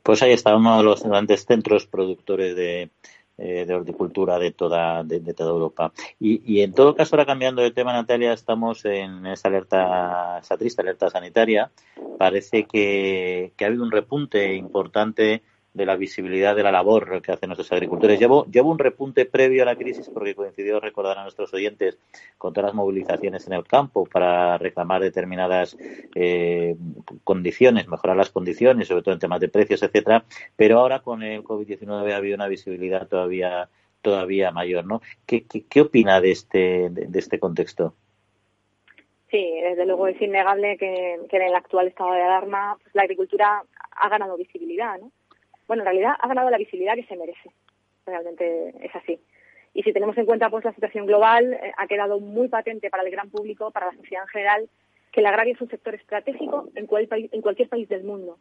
[0.02, 2.90] Pues ahí está uno de los grandes centros productores de,
[3.44, 5.92] eh, de horticultura de toda, de, toda Europa.
[6.20, 10.56] Y, y, en todo caso, ahora cambiando de tema, Natalia, estamos en esa alerta, esa
[10.56, 11.72] triste alerta sanitaria.
[12.18, 15.42] Parece que, que ha habido un repunte importante
[15.74, 18.20] de la visibilidad de la labor que hacen nuestros agricultores.
[18.20, 21.98] Llevo, un repunte previo a la crisis porque coincidió, recordar a nuestros oyentes,
[22.36, 25.76] con todas las movilizaciones en el campo para reclamar determinadas
[26.14, 26.76] eh,
[27.24, 30.24] condiciones, mejorar las condiciones, sobre todo en temas de precios, etcétera.
[30.56, 33.68] Pero ahora con el COVID-19 ha habido una visibilidad todavía
[34.02, 35.00] todavía mayor, ¿no?
[35.24, 37.94] ¿Qué, qué, opina de este, de, este contexto?
[39.30, 43.02] Sí, desde luego es innegable que, que en el actual estado de alarma pues, la
[43.02, 43.62] agricultura
[43.92, 45.12] ha ganado visibilidad, ¿no?
[45.72, 47.50] Bueno, en realidad ha ganado la visibilidad que se merece.
[48.04, 49.18] Realmente es así.
[49.72, 53.02] Y si tenemos en cuenta pues la situación global, eh, ha quedado muy patente para
[53.02, 54.68] el gran público, para la sociedad en general,
[55.10, 56.86] que el agrario es un sector estratégico en,
[57.32, 58.36] en cualquier país del mundo.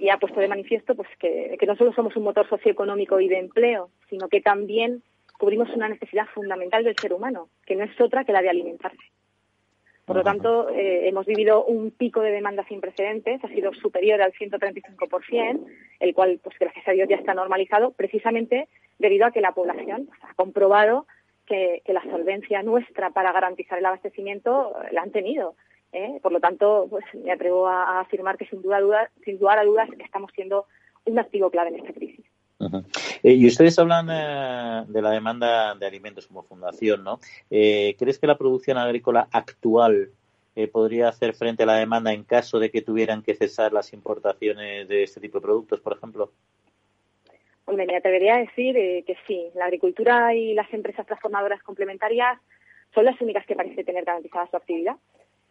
[0.00, 3.28] Y ha puesto de manifiesto pues que, que no solo somos un motor socioeconómico y
[3.28, 5.04] de empleo, sino que también
[5.38, 9.04] cubrimos una necesidad fundamental del ser humano, que no es otra que la de alimentarse.
[10.06, 14.22] Por lo tanto, eh, hemos vivido un pico de demanda sin precedentes, ha sido superior
[14.22, 15.66] al 135%,
[15.98, 18.68] el cual, pues gracias a Dios, ya está normalizado, precisamente
[19.00, 21.08] debido a que la población pues, ha comprobado
[21.44, 25.56] que, la solvencia nuestra para garantizar el abastecimiento eh, la han tenido.
[25.92, 26.20] ¿eh?
[26.22, 29.64] Por lo tanto, pues me atrevo a, afirmar que sin duda, duda, sin lugar a
[29.64, 30.66] dudas estamos siendo
[31.04, 32.24] un activo clave en esta crisis.
[33.22, 34.06] Eh, y ustedes hablan
[34.88, 37.20] de la demanda de alimentos como fundación, ¿no?
[37.48, 40.10] ¿Crees que la producción agrícola actual
[40.72, 44.88] podría hacer frente a la demanda en caso de que tuvieran que cesar las importaciones
[44.88, 46.32] de este tipo de productos, por ejemplo?
[47.66, 52.38] Hombre, me atrevería a decir eh, que sí, la agricultura y las empresas transformadoras complementarias
[52.94, 54.96] son las únicas que parece tener garantizada su actividad.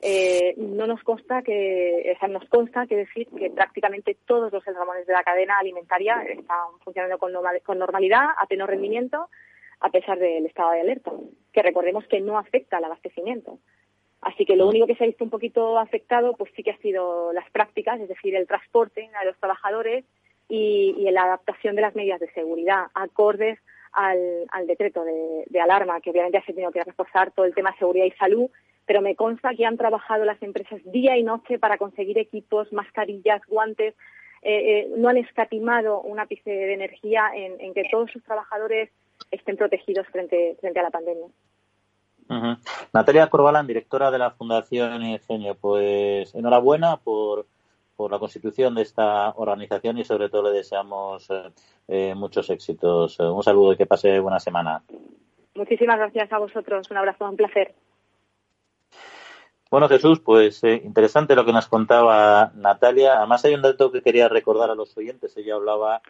[0.07, 4.65] Eh, no nos consta que, o sea, nos consta que decir que prácticamente todos los
[4.67, 7.33] eslabones de la cadena alimentaria están funcionando con,
[7.63, 9.29] con normalidad, a pleno rendimiento,
[9.79, 11.11] a pesar del estado de alerta,
[11.51, 13.57] que recordemos que no afecta al abastecimiento.
[14.21, 16.77] Así que lo único que se ha visto un poquito afectado, pues sí que ha
[16.77, 20.05] sido las prácticas, es decir, el transporte a los trabajadores
[20.47, 23.57] y, y la adaptación de las medidas de seguridad acordes
[23.91, 27.71] al, al decreto de, de, alarma, que obviamente ha tenido que reforzar todo el tema
[27.71, 28.51] de seguridad y salud,
[28.85, 33.41] pero me consta que han trabajado las empresas día y noche para conseguir equipos, mascarillas,
[33.47, 33.95] guantes.
[34.41, 38.91] Eh, eh, no han escatimado un ápice de energía en, en, que todos sus trabajadores
[39.31, 41.27] estén protegidos frente, frente a la pandemia.
[42.27, 42.55] Uh
[42.93, 47.45] Natalia Corbalán, directora de la Fundación Ingenio, pues enhorabuena por
[47.95, 51.51] por la constitución de esta organización y sobre todo le deseamos eh,
[51.87, 53.19] eh, muchos éxitos.
[53.19, 54.83] Un saludo y que pase buena semana.
[55.55, 56.89] Muchísimas gracias a vosotros.
[56.91, 57.73] Un abrazo, un placer.
[59.71, 63.17] Bueno, Jesús, pues eh, interesante lo que nos contaba Natalia.
[63.17, 65.35] Además, hay un dato que quería recordar a los oyentes.
[65.37, 66.01] Ella hablaba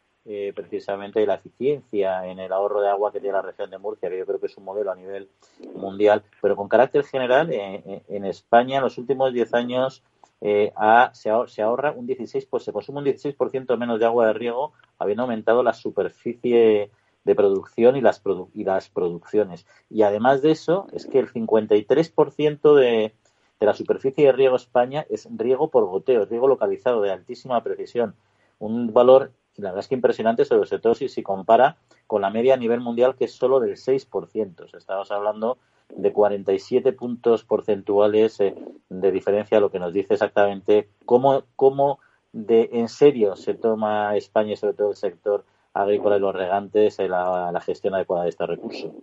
[0.55, 4.09] precisamente de la eficiencia en el ahorro de agua que tiene la región de Murcia,
[4.09, 5.29] que yo creo que es un modelo a nivel
[5.75, 6.23] mundial.
[6.41, 10.01] Pero con carácter general, en España, en los últimos diez años,
[10.41, 10.71] eh,
[11.13, 15.23] se, ahorra un 16, pues se consume un 16% menos de agua de riego, habiendo
[15.23, 16.91] aumentado la superficie
[17.23, 18.21] de producción y las,
[18.53, 19.65] y las producciones.
[19.89, 23.15] Y además de eso, es que el 53% de,
[23.59, 28.15] de la superficie de riego España es riego por goteo, riego localizado de altísima precisión.
[28.59, 31.77] Un valor, la verdad es que impresionante, sobre todo si se compara
[32.07, 34.75] con la media a nivel mundial, que es solo del 6%.
[34.77, 35.57] estamos hablando
[35.89, 38.55] de 47 puntos porcentuales eh,
[38.89, 41.99] de diferencia, lo que nos dice exactamente cómo, cómo
[42.33, 46.99] de en serio se toma España y sobre todo el sector agrícola y los regantes
[46.99, 48.93] en la, gestión adecuada de este recurso.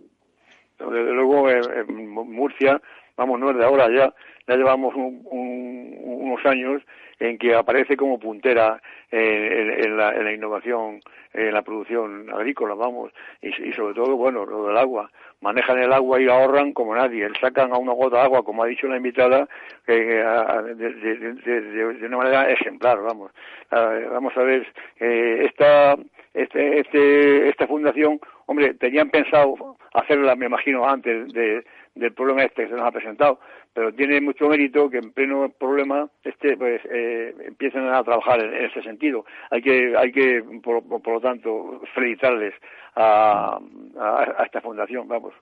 [0.77, 2.81] Desde luego, en Murcia,
[3.15, 4.13] vamos, no es de ahora ya,
[4.47, 6.81] ya llevamos unos años
[7.19, 8.81] en que aparece como puntera
[9.11, 10.99] eh, en, la, en, la, innovación,
[11.33, 15.09] en la producción agrícola, vamos, y, sobre todo, bueno, lo del agua
[15.43, 17.29] manejan el agua y ahorran como nadie.
[17.39, 19.47] Sacan a una gota de agua, como ha dicho la invitada,
[19.85, 23.31] de, de, una manera ejemplar, vamos.
[23.69, 24.65] vamos a ver,
[24.99, 25.97] eh, esta,
[26.33, 31.63] este, este, esta fundación, hombre, tenían pensado hacerla, me imagino, antes de,
[31.95, 33.39] del problema este que se nos ha presentado,
[33.73, 38.65] pero tiene mucho mérito que en pleno problema este pues eh, empiecen a trabajar en,
[38.65, 39.25] ese sentido.
[39.51, 42.53] Hay que, hay que por, lo tanto, felicitarles
[42.95, 43.59] a,
[43.99, 45.33] a, esta fundación, vamos.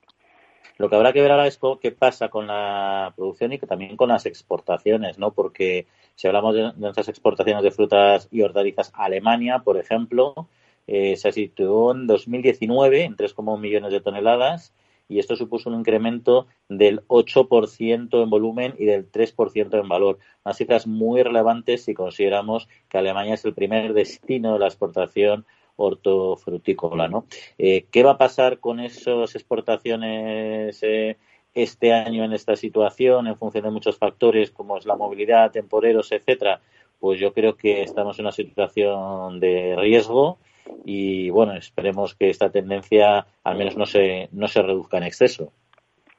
[0.77, 3.95] Lo que habrá que ver ahora es qué pasa con la producción y que también
[3.95, 5.31] con las exportaciones, ¿no?
[5.31, 5.85] Porque
[6.15, 10.47] si hablamos de nuestras exportaciones de frutas y hortalizas a Alemania, por ejemplo,
[10.87, 14.73] eh, se situó en 2019 en 3,1 millones de toneladas
[15.12, 20.20] y esto supuso un incremento del 8% en volumen y del 3% en valor.
[20.45, 25.45] Unas cifras muy relevantes si consideramos que Alemania es el primer destino de la exportación
[25.76, 27.26] hortofrutícola, ¿no?
[27.57, 31.18] Eh, ¿Qué va a pasar con esas exportaciones eh,
[31.53, 36.14] este año en esta situación en función de muchos factores como es la movilidad, temporeros,
[36.14, 36.62] etcétera?
[36.99, 40.38] Pues yo creo que estamos en una situación de riesgo
[40.86, 45.53] y bueno, esperemos que esta tendencia al menos no se, no se reduzca en exceso.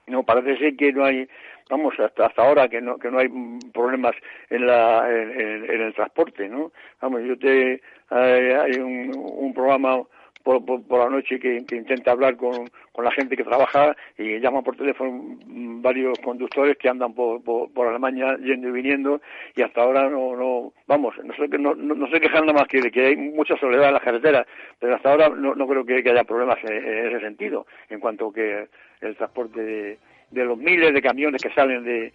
[0.06, 1.28] No, parece ser que no hay,
[1.70, 3.28] vamos, hasta, hasta ahora que no, que no hay
[3.72, 4.14] problemas
[4.50, 6.72] en, la, en, el transporte, ¿no?
[7.00, 7.80] Vamos, yo te,
[8.10, 10.02] hay un, un programa
[10.42, 14.62] por, por, la noche que, intenta hablar con, con, la gente que trabaja y llama
[14.62, 19.20] por teléfono varios conductores que andan por, por, Alemania yendo y viniendo
[19.54, 22.90] y hasta ahora no, no vamos, no sé, no, no, sé quejar nada más que
[22.90, 24.46] que hay mucha soledad en las carreteras,
[24.78, 28.66] pero hasta ahora no, no creo que, haya problemas en, ese sentido, en cuanto que
[29.00, 29.98] el transporte de,
[30.44, 32.12] los miles de camiones que salen de,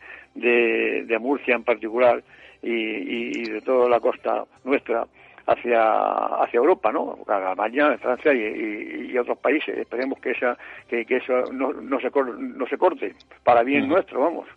[1.06, 2.24] de Murcia en particular
[2.62, 5.06] y, y de toda la costa nuestra
[5.48, 7.18] hacia hacia Europa, ¿no?
[7.26, 9.78] Alemania, Francia y, y, otros países.
[9.78, 14.22] Esperemos que esa que, que eso no, no se no se corte para bien nuestro,
[14.22, 14.48] vamos.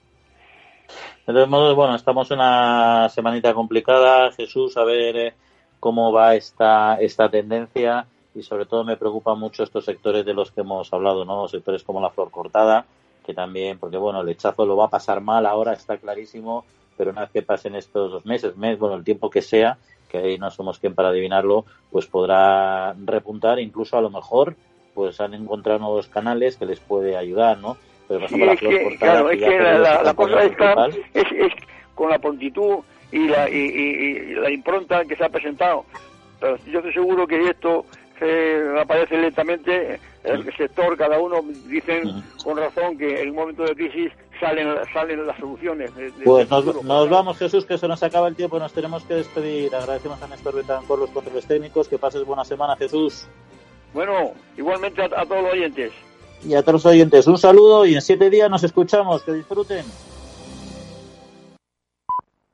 [1.27, 4.33] De todos modos, bueno, estamos una semanita complicada.
[4.33, 5.35] Jesús, a ver eh,
[5.79, 10.51] cómo va esta, esta tendencia y sobre todo me preocupan mucho estos sectores de los
[10.51, 11.49] que hemos hablado, ¿no?
[11.49, 12.85] Sectores como la flor cortada,
[13.25, 16.65] que también, porque bueno, el hechazo lo va a pasar mal ahora, está clarísimo,
[16.97, 19.79] pero una vez que pasen estos dos meses, mes, bueno, el tiempo que sea,
[20.11, 24.57] que ahí no somos quien para adivinarlo, pues podrá repuntar, incluso a lo mejor,
[24.95, 27.77] pues han encontrado nuevos canales que les puede ayudar, ¿no?
[28.09, 31.53] Pero la flor cortada, claro, es que la, la, cosa está, es, es,
[31.95, 32.79] con la prontitud
[33.13, 35.85] y la, y, y, la impronta que se ha presentado.
[36.41, 37.85] Pero yo estoy seguro que esto
[38.19, 43.75] se aparece lentamente, el sector, cada uno dicen con razón que en un momento de
[43.75, 45.93] crisis salen, salen las soluciones.
[46.25, 49.75] pues nos, vamos, Jesús, que se nos acaba el tiempo, nos tenemos que despedir.
[49.75, 51.89] Agradecemos a Néstor por los controles técnicos.
[51.89, 53.27] Que pases buena semana, Jesús.
[53.93, 55.93] Bueno, igualmente a, a todos los oyentes.
[56.45, 59.23] Y a todos los oyentes, un saludo y en siete días nos escuchamos.
[59.23, 59.85] Que disfruten.